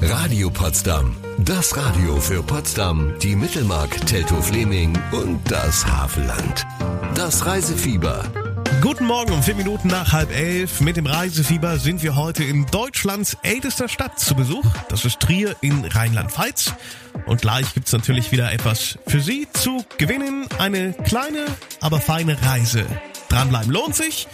Radio 0.00 0.50
Potsdam. 0.50 1.16
Das 1.38 1.76
Radio 1.76 2.20
für 2.20 2.44
Potsdam, 2.44 3.12
die 3.20 3.34
Mittelmark, 3.34 4.06
Teltow-Fleming 4.06 4.96
und 5.10 5.40
das 5.50 5.84
Havelland. 5.84 6.64
Das 7.16 7.44
Reisefieber. 7.44 8.22
Guten 8.80 9.06
Morgen, 9.06 9.32
um 9.32 9.42
vier 9.42 9.56
Minuten 9.56 9.88
nach 9.88 10.12
halb 10.12 10.30
elf. 10.30 10.80
Mit 10.80 10.96
dem 10.96 11.06
Reisefieber 11.06 11.80
sind 11.80 12.04
wir 12.04 12.14
heute 12.14 12.44
in 12.44 12.64
Deutschlands 12.66 13.36
ältester 13.42 13.88
Stadt 13.88 14.20
zu 14.20 14.36
Besuch. 14.36 14.64
Das 14.88 15.04
ist 15.04 15.18
Trier 15.18 15.56
in 15.60 15.84
Rheinland-Pfalz. 15.84 16.72
Und 17.26 17.40
gleich 17.42 17.74
gibt's 17.74 17.92
natürlich 17.92 18.30
wieder 18.30 18.52
etwas 18.52 18.96
für 19.08 19.20
Sie 19.20 19.48
zu 19.52 19.84
gewinnen. 19.98 20.46
Eine 20.60 20.92
kleine, 20.92 21.46
aber 21.80 22.00
feine 22.00 22.40
Reise. 22.42 22.86
Dranbleiben 23.32 23.72
lohnt 23.72 23.96
sich. 23.96 24.28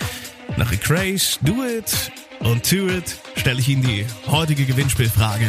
Nach 0.56 0.72
A 0.72 0.76
Craze, 0.76 1.38
Do 1.42 1.64
It 1.64 2.10
und 2.40 2.68
To 2.68 2.88
It 2.88 3.16
stelle 3.36 3.60
ich 3.60 3.68
Ihnen 3.68 3.82
die 3.82 4.04
heutige 4.26 4.64
Gewinnspielfrage. 4.64 5.46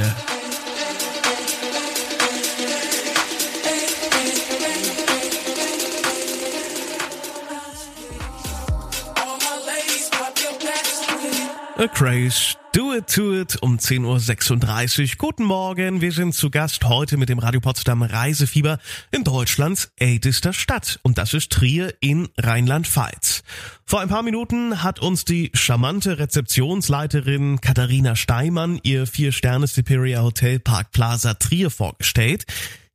A 11.80 11.88
Craze, 11.88 12.58
Do 12.74 12.94
It 12.94 13.08
To 13.08 13.34
It 13.34 13.56
um 13.62 13.78
10.36 13.78 15.00
Uhr. 15.00 15.16
Guten 15.18 15.46
Morgen, 15.46 16.02
wir 16.02 16.12
sind 16.12 16.36
zu 16.36 16.50
Gast 16.50 16.84
heute 16.84 17.16
mit 17.16 17.30
dem 17.30 17.40
Radio 17.40 17.62
Potsdam 17.62 18.02
Reisefieber 18.02 18.80
in 19.12 19.24
Deutschlands 19.24 19.90
ältester 19.96 20.52
Stadt. 20.52 21.00
Und 21.04 21.18
das 21.18 21.34
ist 21.34 21.54
Trier 21.54 21.94
in 22.02 22.28
Rheinland-Pfalz. 22.38 23.44
Vor 23.86 24.02
ein 24.02 24.10
paar 24.10 24.24
Minuten 24.24 24.84
hat 24.84 25.00
uns 25.00 25.24
die 25.24 25.52
charmante 25.54 26.20
Rezeptionsleiterin 26.20 27.62
Katharina 27.62 28.18
Steimann 28.18 28.82
ihr 28.84 29.08
Vier-Sterne 29.08 29.68
Superior 29.68 30.24
Hotel 30.24 30.60
Park 30.60 30.92
Plaza 30.92 31.36
Trier 31.36 31.70
vorgestellt. 31.70 32.44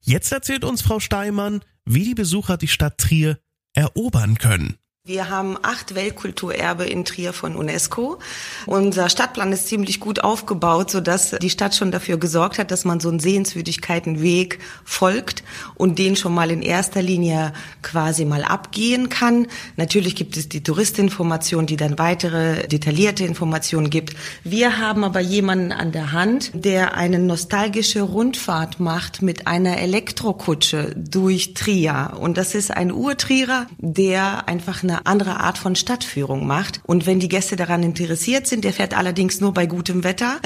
Jetzt 0.03 0.31
erzählt 0.31 0.62
uns 0.62 0.83
Frau 0.83 1.01
Steimann, 1.01 1.62
wie 1.87 2.05
die 2.05 2.14
Besucher 2.14 2.59
die 2.59 2.68
Stadt 2.68 2.99
Trier 2.99 3.38
erobern 3.73 4.37
können. 4.37 4.77
Wir 5.06 5.28
haben 5.28 5.58
acht 5.60 5.94
Weltkulturerbe 5.94 6.86
in 6.86 7.04
Trier 7.04 7.34
von 7.34 7.56
UNESCO. 7.56 8.18
Unser 8.64 9.10
Stadtplan 9.10 9.52
ist 9.52 9.68
ziemlich 9.68 10.00
gut 10.00 10.24
aufgebaut, 10.24 10.90
so 10.90 11.02
dass 11.02 11.32
die 11.32 11.50
Stadt 11.50 11.74
schon 11.74 11.90
dafür 11.90 12.16
gesorgt 12.16 12.58
hat, 12.58 12.70
dass 12.70 12.86
man 12.86 13.00
so 13.00 13.10
einen 13.10 13.20
Sehenswürdigkeitenweg 13.20 14.60
folgt 14.82 15.44
und 15.74 15.98
den 15.98 16.16
schon 16.16 16.32
mal 16.32 16.50
in 16.50 16.62
erster 16.62 17.02
Linie 17.02 17.52
quasi 17.82 18.24
mal 18.24 18.44
abgehen 18.44 19.10
kann. 19.10 19.46
Natürlich 19.76 20.16
gibt 20.16 20.38
es 20.38 20.48
die 20.48 20.62
Touristinformation, 20.62 21.66
die 21.66 21.76
dann 21.76 21.98
weitere 21.98 22.66
detaillierte 22.66 23.26
Informationen 23.26 23.90
gibt. 23.90 24.16
Wir 24.42 24.78
haben 24.78 25.04
aber 25.04 25.20
jemanden 25.20 25.72
an 25.72 25.92
der 25.92 26.12
Hand, 26.12 26.50
der 26.54 26.94
eine 26.94 27.18
nostalgische 27.18 28.00
Rundfahrt 28.00 28.80
macht 28.80 29.20
mit 29.20 29.46
einer 29.48 29.76
Elektrokutsche 29.76 30.94
durch 30.96 31.52
Trier. 31.52 32.12
Und 32.18 32.38
das 32.38 32.54
ist 32.54 32.70
ein 32.70 32.90
Urtrierer, 32.90 33.66
der 33.76 34.48
einfach 34.48 34.82
eine 34.82 34.93
eine 34.94 35.07
andere 35.07 35.40
Art 35.40 35.59
von 35.59 35.76
Stadtführung 35.76 36.46
macht. 36.46 36.80
Und 36.85 37.07
wenn 37.07 37.20
die 37.20 37.28
Gäste 37.28 37.57
daran 37.57 37.83
interessiert 37.83 38.46
sind, 38.46 38.64
der 38.64 38.72
fährt 38.72 38.96
allerdings 38.96 39.40
nur 39.40 39.52
bei 39.52 39.66
gutem 39.66 40.04
Wetter. 40.04 40.37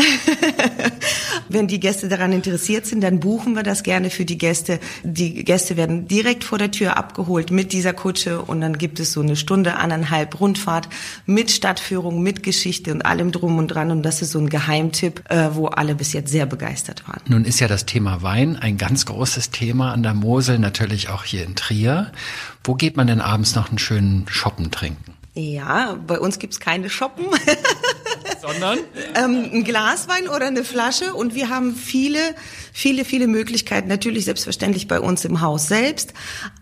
wenn 1.48 1.68
die 1.68 1.80
Gäste 1.80 2.08
daran 2.08 2.32
interessiert 2.32 2.86
sind, 2.86 3.02
dann 3.02 3.20
buchen 3.20 3.54
wir 3.54 3.62
das 3.62 3.82
gerne 3.82 4.10
für 4.10 4.24
die 4.24 4.38
Gäste. 4.38 4.80
Die 5.02 5.44
Gäste 5.44 5.76
werden 5.76 6.08
direkt 6.08 6.44
vor 6.44 6.58
der 6.58 6.70
Tür 6.70 6.96
abgeholt 6.96 7.50
mit 7.50 7.72
dieser 7.72 7.92
Kutsche 7.92 8.42
und 8.42 8.60
dann 8.60 8.78
gibt 8.78 9.00
es 9.00 9.12
so 9.12 9.20
eine 9.20 9.36
Stunde, 9.36 9.76
anderthalb 9.76 10.40
Rundfahrt 10.40 10.88
mit 11.26 11.50
Stadtführung, 11.50 12.22
mit 12.22 12.42
Geschichte 12.42 12.92
und 12.92 13.02
allem 13.02 13.32
drum 13.32 13.58
und 13.58 13.68
dran. 13.68 13.90
Und 13.90 14.02
das 14.02 14.22
ist 14.22 14.32
so 14.32 14.38
ein 14.38 14.48
Geheimtipp, 14.48 15.24
äh, 15.28 15.50
wo 15.52 15.66
alle 15.66 15.94
bis 15.94 16.12
jetzt 16.12 16.30
sehr 16.30 16.46
begeistert 16.46 17.06
waren. 17.08 17.20
Nun 17.26 17.44
ist 17.44 17.60
ja 17.60 17.68
das 17.68 17.86
Thema 17.86 18.22
Wein 18.22 18.56
ein 18.56 18.78
ganz 18.78 19.06
großes 19.06 19.50
Thema 19.50 19.92
an 19.92 20.02
der 20.02 20.14
Mosel, 20.14 20.58
natürlich 20.58 21.08
auch 21.10 21.24
hier 21.24 21.44
in 21.44 21.54
Trier. 21.54 22.12
Wo 22.64 22.74
geht 22.74 22.96
man 22.96 23.06
denn 23.06 23.20
abends 23.20 23.54
noch 23.54 23.68
einen 23.68 23.78
schönen 23.78 24.26
Shoppen 24.28 24.70
trinken? 24.70 25.14
Ja, 25.34 25.96
bei 26.06 26.18
uns 26.18 26.38
gibt's 26.40 26.58
keine 26.58 26.90
Shoppen. 26.90 27.26
Sondern? 28.40 28.78
ähm, 29.14 29.50
ein 29.52 29.64
Glaswein 29.64 30.28
oder 30.28 30.46
eine 30.46 30.64
Flasche 30.64 31.14
und 31.14 31.34
wir 31.34 31.48
haben 31.48 31.74
viele, 31.74 32.18
viele, 32.72 33.04
viele 33.04 33.26
Möglichkeiten. 33.26 33.88
Natürlich 33.88 34.24
selbstverständlich 34.24 34.88
bei 34.88 35.00
uns 35.00 35.24
im 35.24 35.40
Haus 35.40 35.68
selbst, 35.68 36.12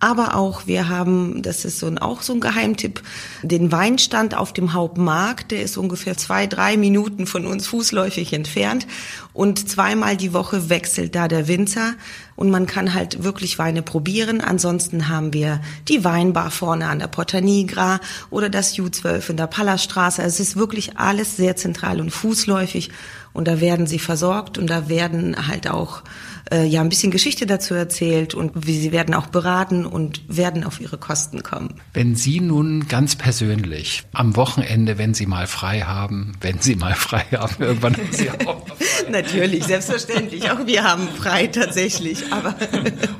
aber 0.00 0.36
auch 0.36 0.66
wir 0.66 0.88
haben, 0.88 1.42
das 1.42 1.64
ist 1.64 1.78
so 1.78 1.86
ein, 1.86 1.98
auch 1.98 2.22
so 2.22 2.32
ein 2.32 2.40
Geheimtipp, 2.40 3.02
den 3.42 3.72
Weinstand 3.72 4.34
auf 4.34 4.52
dem 4.52 4.72
Hauptmarkt. 4.72 5.50
Der 5.50 5.62
ist 5.62 5.76
ungefähr 5.76 6.16
zwei, 6.16 6.46
drei 6.46 6.76
Minuten 6.76 7.26
von 7.26 7.46
uns 7.46 7.66
fußläufig 7.66 8.32
entfernt 8.32 8.86
und 9.32 9.68
zweimal 9.68 10.16
die 10.16 10.32
Woche 10.32 10.70
wechselt 10.70 11.14
da 11.14 11.28
der 11.28 11.48
Winzer 11.48 11.94
und 12.36 12.50
man 12.50 12.66
kann 12.66 12.94
halt 12.94 13.24
wirklich 13.24 13.58
Weine 13.58 13.82
probieren. 13.82 14.40
Ansonsten 14.40 15.08
haben 15.08 15.32
wir 15.32 15.60
die 15.88 16.04
Weinbar 16.04 16.50
vorne 16.50 16.86
an 16.86 16.98
der 16.98 17.08
Porta 17.08 17.40
Nigra 17.40 17.98
oder 18.30 18.48
das 18.48 18.74
U12 18.74 19.30
in 19.30 19.36
der 19.36 19.46
Palaststraße. 19.46 20.22
Also 20.22 20.42
es 20.42 20.50
ist 20.50 20.56
wirklich 20.56 20.98
alles 20.98 21.36
sehr 21.36 21.56
zentral 21.56 22.00
und 22.00 22.10
fußläufig 22.10 22.90
und 23.32 23.48
da 23.48 23.60
werden 23.60 23.86
sie 23.86 23.98
versorgt 23.98 24.58
und 24.58 24.68
da 24.68 24.88
werden 24.88 25.48
halt 25.48 25.68
auch 25.68 26.02
äh, 26.50 26.64
ja 26.64 26.80
ein 26.80 26.88
bisschen 26.88 27.10
Geschichte 27.10 27.46
dazu 27.46 27.74
erzählt 27.74 28.34
und 28.34 28.66
wie 28.66 28.78
sie 28.78 28.92
werden 28.92 29.14
auch 29.14 29.26
beraten 29.28 29.86
und 29.86 30.22
werden 30.28 30.64
auf 30.64 30.80
ihre 30.80 30.98
Kosten 30.98 31.42
kommen. 31.42 31.74
Wenn 31.92 32.14
Sie 32.14 32.40
nun 32.40 32.88
ganz 32.88 33.16
persönlich 33.16 34.04
am 34.12 34.36
Wochenende, 34.36 34.98
wenn 34.98 35.14
Sie 35.14 35.26
mal 35.26 35.46
frei 35.46 35.80
haben, 35.80 36.32
wenn 36.40 36.60
Sie 36.60 36.76
mal 36.76 36.94
frei 36.94 37.24
haben, 37.32 37.56
irgendwann 37.58 37.96
haben 37.96 38.12
Sie 38.12 38.30
auch 38.30 38.62
Natürlich, 39.10 39.64
selbstverständlich. 39.64 40.50
Auch 40.50 40.66
wir 40.66 40.84
haben 40.84 41.08
frei 41.08 41.46
tatsächlich. 41.46 42.32
Aber 42.32 42.48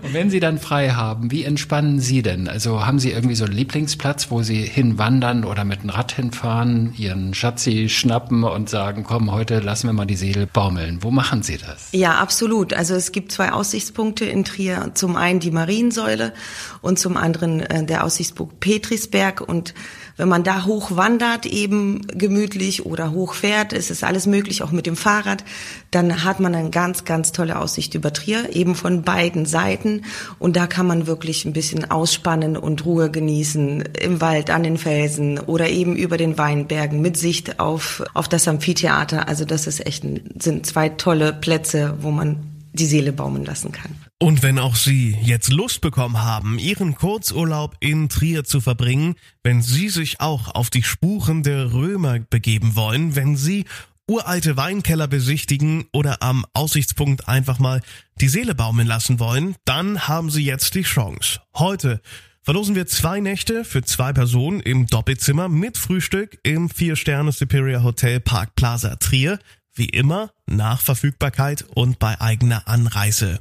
und 0.02 0.12
wenn 0.12 0.30
Sie 0.30 0.40
dann 0.40 0.58
frei 0.58 0.90
haben, 0.90 1.30
wie 1.30 1.44
entspannen 1.44 2.00
Sie 2.00 2.22
denn? 2.22 2.48
Also 2.48 2.86
haben 2.86 2.98
Sie 2.98 3.10
irgendwie 3.10 3.34
so 3.34 3.44
einen 3.44 3.54
Lieblingsplatz, 3.54 4.30
wo 4.30 4.42
Sie 4.42 4.62
hinwandern 4.62 5.44
oder 5.44 5.64
mit 5.64 5.82
dem 5.82 5.90
Rad 5.90 6.12
hinfahren, 6.12 6.94
Ihren 6.96 7.34
Schatzi 7.34 7.88
schnappen 7.88 8.44
und 8.44 8.68
sagen, 8.68 9.04
komm, 9.04 9.32
heute 9.32 9.60
lassen 9.60 9.88
wir 9.88 9.92
mal 9.92 10.06
die 10.06 10.16
Seele 10.16 10.46
baumeln. 10.46 10.98
Wo 11.02 11.10
machen 11.10 11.42
Sie 11.42 11.58
das? 11.58 11.88
Ja, 11.92 12.16
absolut. 12.16 12.74
Also 12.74 12.94
es 12.94 13.12
gibt 13.16 13.33
zwei 13.33 13.50
Aussichtspunkte 13.50 14.26
in 14.26 14.44
Trier. 14.44 14.90
Zum 14.92 15.16
einen 15.16 15.40
die 15.40 15.50
Mariensäule 15.50 16.35
und 16.83 16.98
zum 16.98 17.16
anderen 17.16 17.61
äh, 17.61 17.83
der 17.83 18.05
Aussichtspunkt 18.05 18.61
Petrisberg 18.61 19.40
und 19.40 19.72
wenn 20.18 20.29
man 20.29 20.44
da 20.44 20.64
hoch 20.64 20.96
wandert, 20.96 21.46
eben 21.46 22.07
gemütlich 22.09 22.85
oder 22.85 23.12
hoch 23.12 23.33
fährt, 23.35 23.72
ist 23.72 23.90
es 23.90 24.02
alles 24.02 24.26
möglich, 24.26 24.62
auch 24.62 24.70
mit 24.70 24.87
dem 24.87 24.96
Fahrrad, 24.96 25.44
dann 25.90 26.24
hat 26.24 26.40
man 26.40 26.55
eine 26.55 26.70
ganz, 26.70 27.05
ganz 27.05 27.33
tolle 27.33 27.59
Aussicht 27.59 27.94
über 27.94 28.12
Trier, 28.12 28.55
eben 28.55 28.74
von 28.74 29.02
beiden 29.02 29.46
Seiten. 29.46 30.02
Und 30.38 30.57
da 30.57 30.66
kann 30.66 30.87
man 30.87 31.07
wirklich 31.07 31.44
ein 31.44 31.52
bisschen 31.52 31.90
ausspannen 31.90 32.57
und 32.57 32.85
Ruhe 32.85 33.11
genießen 33.11 33.85
im 34.00 34.20
Wald, 34.20 34.50
an 34.50 34.62
den 34.62 34.79
Felsen 34.79 35.38
oder 35.38 35.68
eben 35.68 35.96
über 35.96 36.16
den 36.16 36.38
Weinbergen 36.38 37.00
mit 37.00 37.16
Sicht 37.16 37.61
auf, 37.61 38.02
auf 38.14 38.29
das 38.29 38.48
Amphitheater. 38.48 39.29
Also 39.29 39.44
das 39.44 39.66
ist 39.66 39.87
echt, 39.87 40.05
sind 40.38 40.66
zwei 40.66 40.90
tolle 40.90 41.35
Plätze, 41.35 41.94
wo 42.00 42.11
man 42.11 42.56
die 42.78 42.86
Seele 42.86 43.12
baumen 43.12 43.44
lassen 43.44 43.72
kann. 43.72 43.96
Und 44.20 44.42
wenn 44.42 44.58
auch 44.58 44.76
Sie 44.76 45.16
jetzt 45.22 45.52
Lust 45.52 45.80
bekommen 45.80 46.22
haben, 46.22 46.58
Ihren 46.58 46.94
Kurzurlaub 46.94 47.76
in 47.80 48.08
Trier 48.08 48.44
zu 48.44 48.60
verbringen, 48.60 49.16
wenn 49.42 49.62
Sie 49.62 49.88
sich 49.88 50.20
auch 50.20 50.54
auf 50.54 50.70
die 50.70 50.82
Spuren 50.82 51.42
der 51.42 51.72
Römer 51.72 52.20
begeben 52.20 52.76
wollen, 52.76 53.16
wenn 53.16 53.36
Sie 53.36 53.64
uralte 54.08 54.56
Weinkeller 54.56 55.08
besichtigen 55.08 55.86
oder 55.92 56.22
am 56.22 56.46
Aussichtspunkt 56.52 57.28
einfach 57.28 57.58
mal 57.58 57.82
die 58.20 58.28
Seele 58.28 58.54
baumeln 58.54 58.86
lassen 58.86 59.18
wollen, 59.18 59.56
dann 59.64 60.06
haben 60.06 60.30
Sie 60.30 60.44
jetzt 60.44 60.74
die 60.74 60.82
Chance. 60.82 61.40
Heute 61.56 62.00
verlosen 62.42 62.76
wir 62.76 62.86
zwei 62.86 63.18
Nächte 63.18 63.64
für 63.64 63.82
zwei 63.82 64.12
Personen 64.12 64.60
im 64.60 64.86
Doppelzimmer 64.86 65.48
mit 65.48 65.76
Frühstück 65.76 66.38
im 66.44 66.70
Vier-Sterne 66.70 67.32
Superior 67.32 67.82
Hotel 67.82 68.20
Park 68.20 68.54
Plaza 68.54 68.94
Trier. 68.96 69.40
Wie 69.76 69.90
immer 69.90 70.30
nach 70.46 70.80
Verfügbarkeit 70.80 71.64
und 71.74 71.98
bei 71.98 72.18
eigener 72.20 72.66
Anreise. 72.66 73.40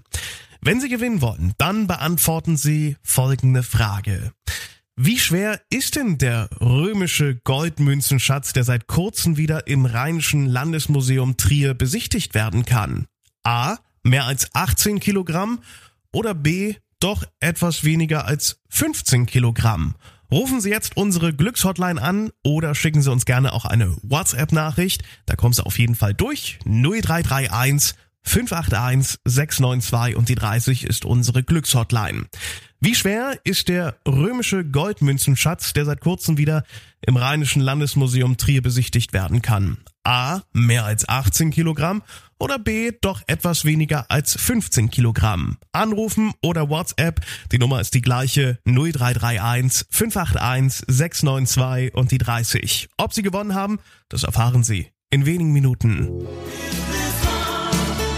Wenn 0.62 0.82
Sie 0.82 0.90
gewinnen 0.90 1.22
wollen, 1.22 1.54
dann 1.58 1.88
beantworten 1.88 2.58
Sie 2.58 2.98
folgende 3.02 3.64
Frage. 3.64 4.34
Wie 4.98 5.18
schwer 5.18 5.62
ist 5.70 5.96
denn 5.96 6.18
der 6.18 6.50
römische 6.60 7.36
Goldmünzenschatz, 7.36 8.52
der 8.52 8.66
seit 8.66 8.88
kurzem 8.88 9.38
wieder 9.38 9.68
im 9.68 9.86
Rheinischen 9.86 10.46
Landesmuseum 10.46 11.38
Trier 11.38 11.74
besichtigt 11.74 12.34
werden 12.34 12.66
kann? 12.66 13.06
A. 13.44 13.78
Mehr 14.04 14.26
als 14.26 14.54
18 14.54 15.00
Kilogramm 15.00 15.60
oder 16.12 16.34
B. 16.34 16.76
Doch 17.00 17.26
etwas 17.40 17.84
weniger 17.84 18.26
als 18.26 18.62
15 18.70 19.26
Kilogramm? 19.26 19.96
Rufen 20.36 20.60
Sie 20.60 20.70
jetzt 20.70 20.98
unsere 20.98 21.34
Glückshotline 21.34 22.02
an 22.02 22.30
oder 22.44 22.76
schicken 22.76 23.02
Sie 23.02 23.10
uns 23.10 23.24
gerne 23.24 23.54
auch 23.54 23.64
eine 23.64 23.96
WhatsApp-Nachricht. 24.02 25.02
Da 25.26 25.38
kommen 25.38 25.54
Sie 25.54 25.66
auf 25.66 25.80
jeden 25.80 25.96
Fall 25.96 26.14
durch. 26.14 26.60
0331 26.66 27.98
581 28.24 29.22
692 29.24 30.18
und 30.18 30.28
die 30.28 30.36
30 30.36 30.84
ist 30.84 31.06
unsere 31.06 31.42
Glückshotline. 31.42 32.26
Wie 32.82 32.96
schwer 32.96 33.40
ist 33.46 33.70
der 33.70 33.96
römische 34.06 34.66
Goldmünzenschatz, 34.66 35.72
der 35.72 35.86
seit 35.86 36.02
kurzem 36.02 36.38
wieder 36.38 36.66
im 37.00 37.16
Rheinischen 37.16 37.62
Landesmuseum 37.62 38.36
Trier 38.36 38.62
besichtigt 38.62 39.14
werden 39.14 39.42
kann? 39.42 39.78
A. 40.04 40.42
Mehr 40.52 40.84
als 40.84 41.08
18 41.08 41.52
Kilogramm 41.52 42.04
oder 42.40 42.60
B. 42.60 42.92
Doch 43.02 43.22
etwas 43.28 43.66
weniger 43.66 44.10
als 44.10 44.36
15 44.40 44.90
Kilogramm. 44.90 45.58
Anrufen 45.72 46.34
oder 46.42 46.70
WhatsApp. 46.70 47.22
Die 47.52 47.60
Nummer 47.60 47.82
ist 47.82 47.94
die 47.94 48.02
gleiche 48.02 48.60
0331 48.66 49.88
581 49.90 50.86
692 50.88 51.96
und 51.96 52.12
die 52.12 52.18
30. 52.18 52.90
Ob 52.98 53.14
Sie 53.14 53.22
gewonnen 53.22 53.56
haben, 53.56 53.80
das 54.10 54.24
erfahren 54.24 54.64
Sie 54.64 54.92
in 55.10 55.26
wenigen 55.26 55.54
Minuten. 55.54 56.28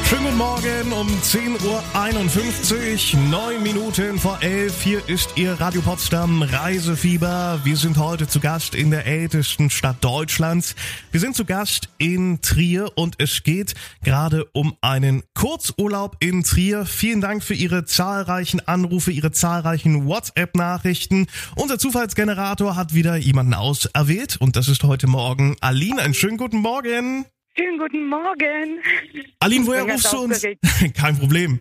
Schönen 0.09 0.23
guten 0.23 0.37
Morgen 0.37 0.93
um 0.93 1.07
10.51 1.21 3.13
Uhr, 3.13 3.19
9 3.29 3.61
Minuten 3.61 4.17
vor 4.17 4.41
11. 4.41 4.81
Hier 4.81 5.09
ist 5.09 5.31
Ihr 5.35 5.59
Radio 5.59 5.81
Potsdam 5.81 6.43
Reisefieber. 6.43 7.59
Wir 7.65 7.75
sind 7.75 7.97
heute 7.97 8.25
zu 8.25 8.39
Gast 8.39 8.73
in 8.73 8.89
der 8.89 9.05
ältesten 9.05 9.69
Stadt 9.69 9.97
Deutschlands. 9.99 10.75
Wir 11.11 11.19
sind 11.19 11.35
zu 11.35 11.43
Gast 11.43 11.89
in 11.97 12.39
Trier 12.41 12.89
und 12.95 13.15
es 13.21 13.43
geht 13.43 13.73
gerade 14.01 14.45
um 14.53 14.77
einen 14.79 15.23
Kurzurlaub 15.33 16.15
in 16.21 16.41
Trier. 16.43 16.85
Vielen 16.85 17.19
Dank 17.19 17.43
für 17.43 17.55
Ihre 17.55 17.83
zahlreichen 17.83 18.65
Anrufe, 18.65 19.11
Ihre 19.11 19.33
zahlreichen 19.33 20.07
WhatsApp-Nachrichten. 20.07 21.27
Unser 21.55 21.79
Zufallsgenerator 21.79 22.77
hat 22.77 22.93
wieder 22.93 23.17
jemanden 23.17 23.55
auserwählt 23.55 24.37
und 24.37 24.55
das 24.55 24.69
ist 24.69 24.85
heute 24.85 25.07
Morgen 25.07 25.57
Aline. 25.59 26.01
Einen 26.01 26.13
schönen 26.13 26.37
guten 26.37 26.59
Morgen. 26.59 27.25
Schönen 27.57 27.79
guten 27.79 28.07
Morgen. 28.07 28.81
Aline, 29.39 29.65
woher 29.65 29.83
rufst 29.83 30.13
du 30.13 30.19
uns? 30.19 30.45
Kein 30.95 31.17
Problem. 31.17 31.59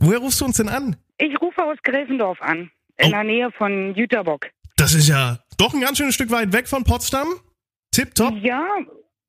Woher 0.00 0.18
rufst 0.18 0.40
du 0.40 0.46
uns 0.46 0.56
denn 0.56 0.70
an? 0.70 0.96
Ich 1.18 1.38
rufe 1.42 1.62
aus 1.62 1.76
Gräfendorf 1.82 2.40
an, 2.40 2.70
in 2.96 3.08
oh. 3.08 3.10
der 3.10 3.24
Nähe 3.24 3.52
von 3.52 3.94
Jüterbock. 3.94 4.46
Das 4.76 4.94
ist 4.94 5.08
ja 5.08 5.38
doch 5.58 5.74
ein 5.74 5.82
ganz 5.82 5.98
schönes 5.98 6.14
Stück 6.14 6.30
weit 6.30 6.54
weg 6.54 6.66
von 6.66 6.84
Potsdam. 6.84 7.28
Tipptopp. 7.90 8.34
Ja, 8.40 8.64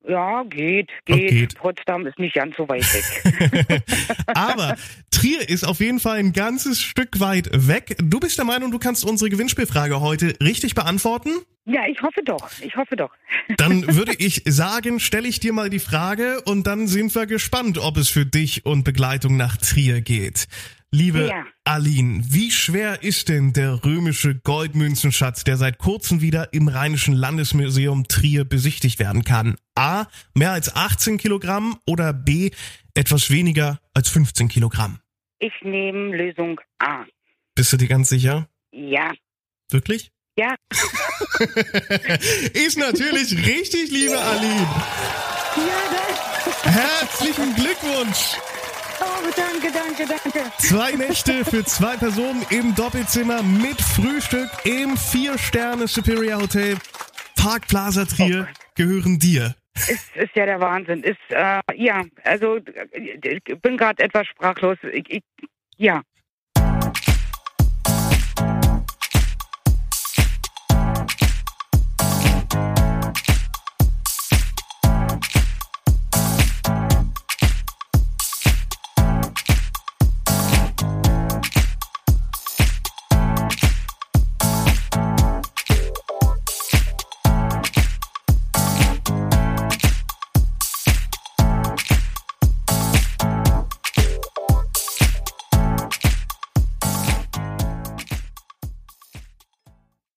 ja, 0.08 0.44
geht, 0.44 0.90
geht. 1.06 1.16
Oh, 1.16 1.30
geht. 1.30 1.56
Potsdam 1.56 2.06
ist 2.08 2.18
nicht 2.18 2.36
ganz 2.36 2.56
so 2.58 2.68
weit 2.68 2.86
weg. 2.94 3.84
Aber 4.34 4.76
Trier 5.12 5.48
ist 5.48 5.64
auf 5.64 5.80
jeden 5.80 6.00
Fall 6.00 6.18
ein 6.18 6.34
ganzes 6.34 6.82
Stück 6.82 7.20
weit 7.20 7.50
weg. 7.54 7.96
Du 8.02 8.20
bist 8.20 8.38
der 8.38 8.46
Meinung, 8.46 8.72
du 8.72 8.80
kannst 8.80 9.06
unsere 9.06 9.30
Gewinnspielfrage 9.30 10.02
heute 10.02 10.34
richtig 10.42 10.74
beantworten? 10.74 11.30
Ja, 11.66 11.82
ich 11.88 12.02
hoffe 12.02 12.22
doch. 12.26 12.50
Ich 12.62 12.76
hoffe 12.76 12.96
doch. 12.96 13.12
Dann 13.58 13.96
würde 13.96 14.14
ich 14.18 14.42
sagen, 14.46 15.00
stelle 15.00 15.28
ich 15.28 15.40
dir 15.40 15.54
mal 15.54 15.70
die 15.70 15.80
Frage 15.80 16.42
und 16.46 16.66
dann 16.66 16.88
sind 16.88 17.14
wir 17.14 17.28
gespannt, 17.28 17.78
ob 17.78 17.98
es 17.98 18.10
für 18.10 18.26
dich 18.26 18.66
und 18.66 18.84
Begleitung 18.84 19.38
nach 19.38 19.58
Trier 19.58 20.02
geht. 20.02 20.48
Liebe 20.94 21.28
ja. 21.28 21.46
Aline, 21.64 22.22
wie 22.26 22.52
schwer 22.52 23.02
ist 23.02 23.30
denn 23.30 23.54
der 23.54 23.86
römische 23.86 24.36
Goldmünzenschatz, 24.36 25.46
der 25.46 25.56
seit 25.56 25.78
kurzem 25.78 26.20
wieder 26.20 26.52
im 26.52 26.68
Rheinischen 26.68 27.14
Landesmuseum 27.14 28.10
Trier 28.10 28.44
besichtigt 28.44 29.00
werden 29.00 29.24
kann? 29.24 29.56
A. 29.74 30.08
Mehr 30.34 30.52
als 30.52 30.76
18 30.76 31.18
Kilogramm 31.18 31.80
oder 31.88 32.12
B. 32.12 32.52
Etwas 32.94 33.32
weniger 33.32 33.80
als 33.94 34.10
15 34.10 34.50
Kilogramm? 34.50 35.00
Ich 35.40 35.54
nehme 35.64 36.14
Lösung 36.14 36.60
A. 36.80 37.06
Bist 37.56 37.72
du 37.72 37.78
dir 37.78 37.88
ganz 37.88 38.10
sicher? 38.10 38.50
Ja. 38.74 39.14
Wirklich? 39.70 40.12
Ja. 40.38 40.56
ist 42.54 42.78
natürlich 42.78 43.38
richtig, 43.38 43.92
liebe 43.92 44.20
Aline. 44.20 44.68
Ja, 45.56 46.70
Herzlichen 46.70 47.56
Glückwunsch. 47.56 48.36
Oh, 49.02 49.32
danke, 49.36 49.72
danke, 49.72 50.06
danke. 50.06 50.52
Zwei 50.60 50.92
Nächte 50.92 51.44
für 51.44 51.66
zwei 51.66 51.98
Personen 51.98 52.46
im 52.52 52.76
Doppelzimmer 52.76 53.42
mit 53.42 53.82
Frühstück 53.82 54.50
im 54.64 54.96
Vier-Sterne 54.96 55.88
Superior 55.88 56.42
Hotel. 56.42 56.78
Park 57.36 57.68
Plaza 57.68 58.06
Trier 58.06 58.48
oh. 58.48 58.54
gehören 58.76 59.18
dir. 59.18 59.56
Ist, 59.74 60.16
ist 60.16 60.36
ja 60.36 60.46
der 60.46 60.60
Wahnsinn. 60.60 61.02
Ist, 61.04 61.18
äh, 61.30 61.62
ja, 61.76 62.04
also 62.24 62.58
ich 62.58 63.62
bin 63.62 63.78
gerade 63.78 64.04
etwas 64.04 64.28
sprachlos. 64.28 64.78
Ich, 64.94 65.10
ich, 65.10 65.24
ja, 65.78 66.02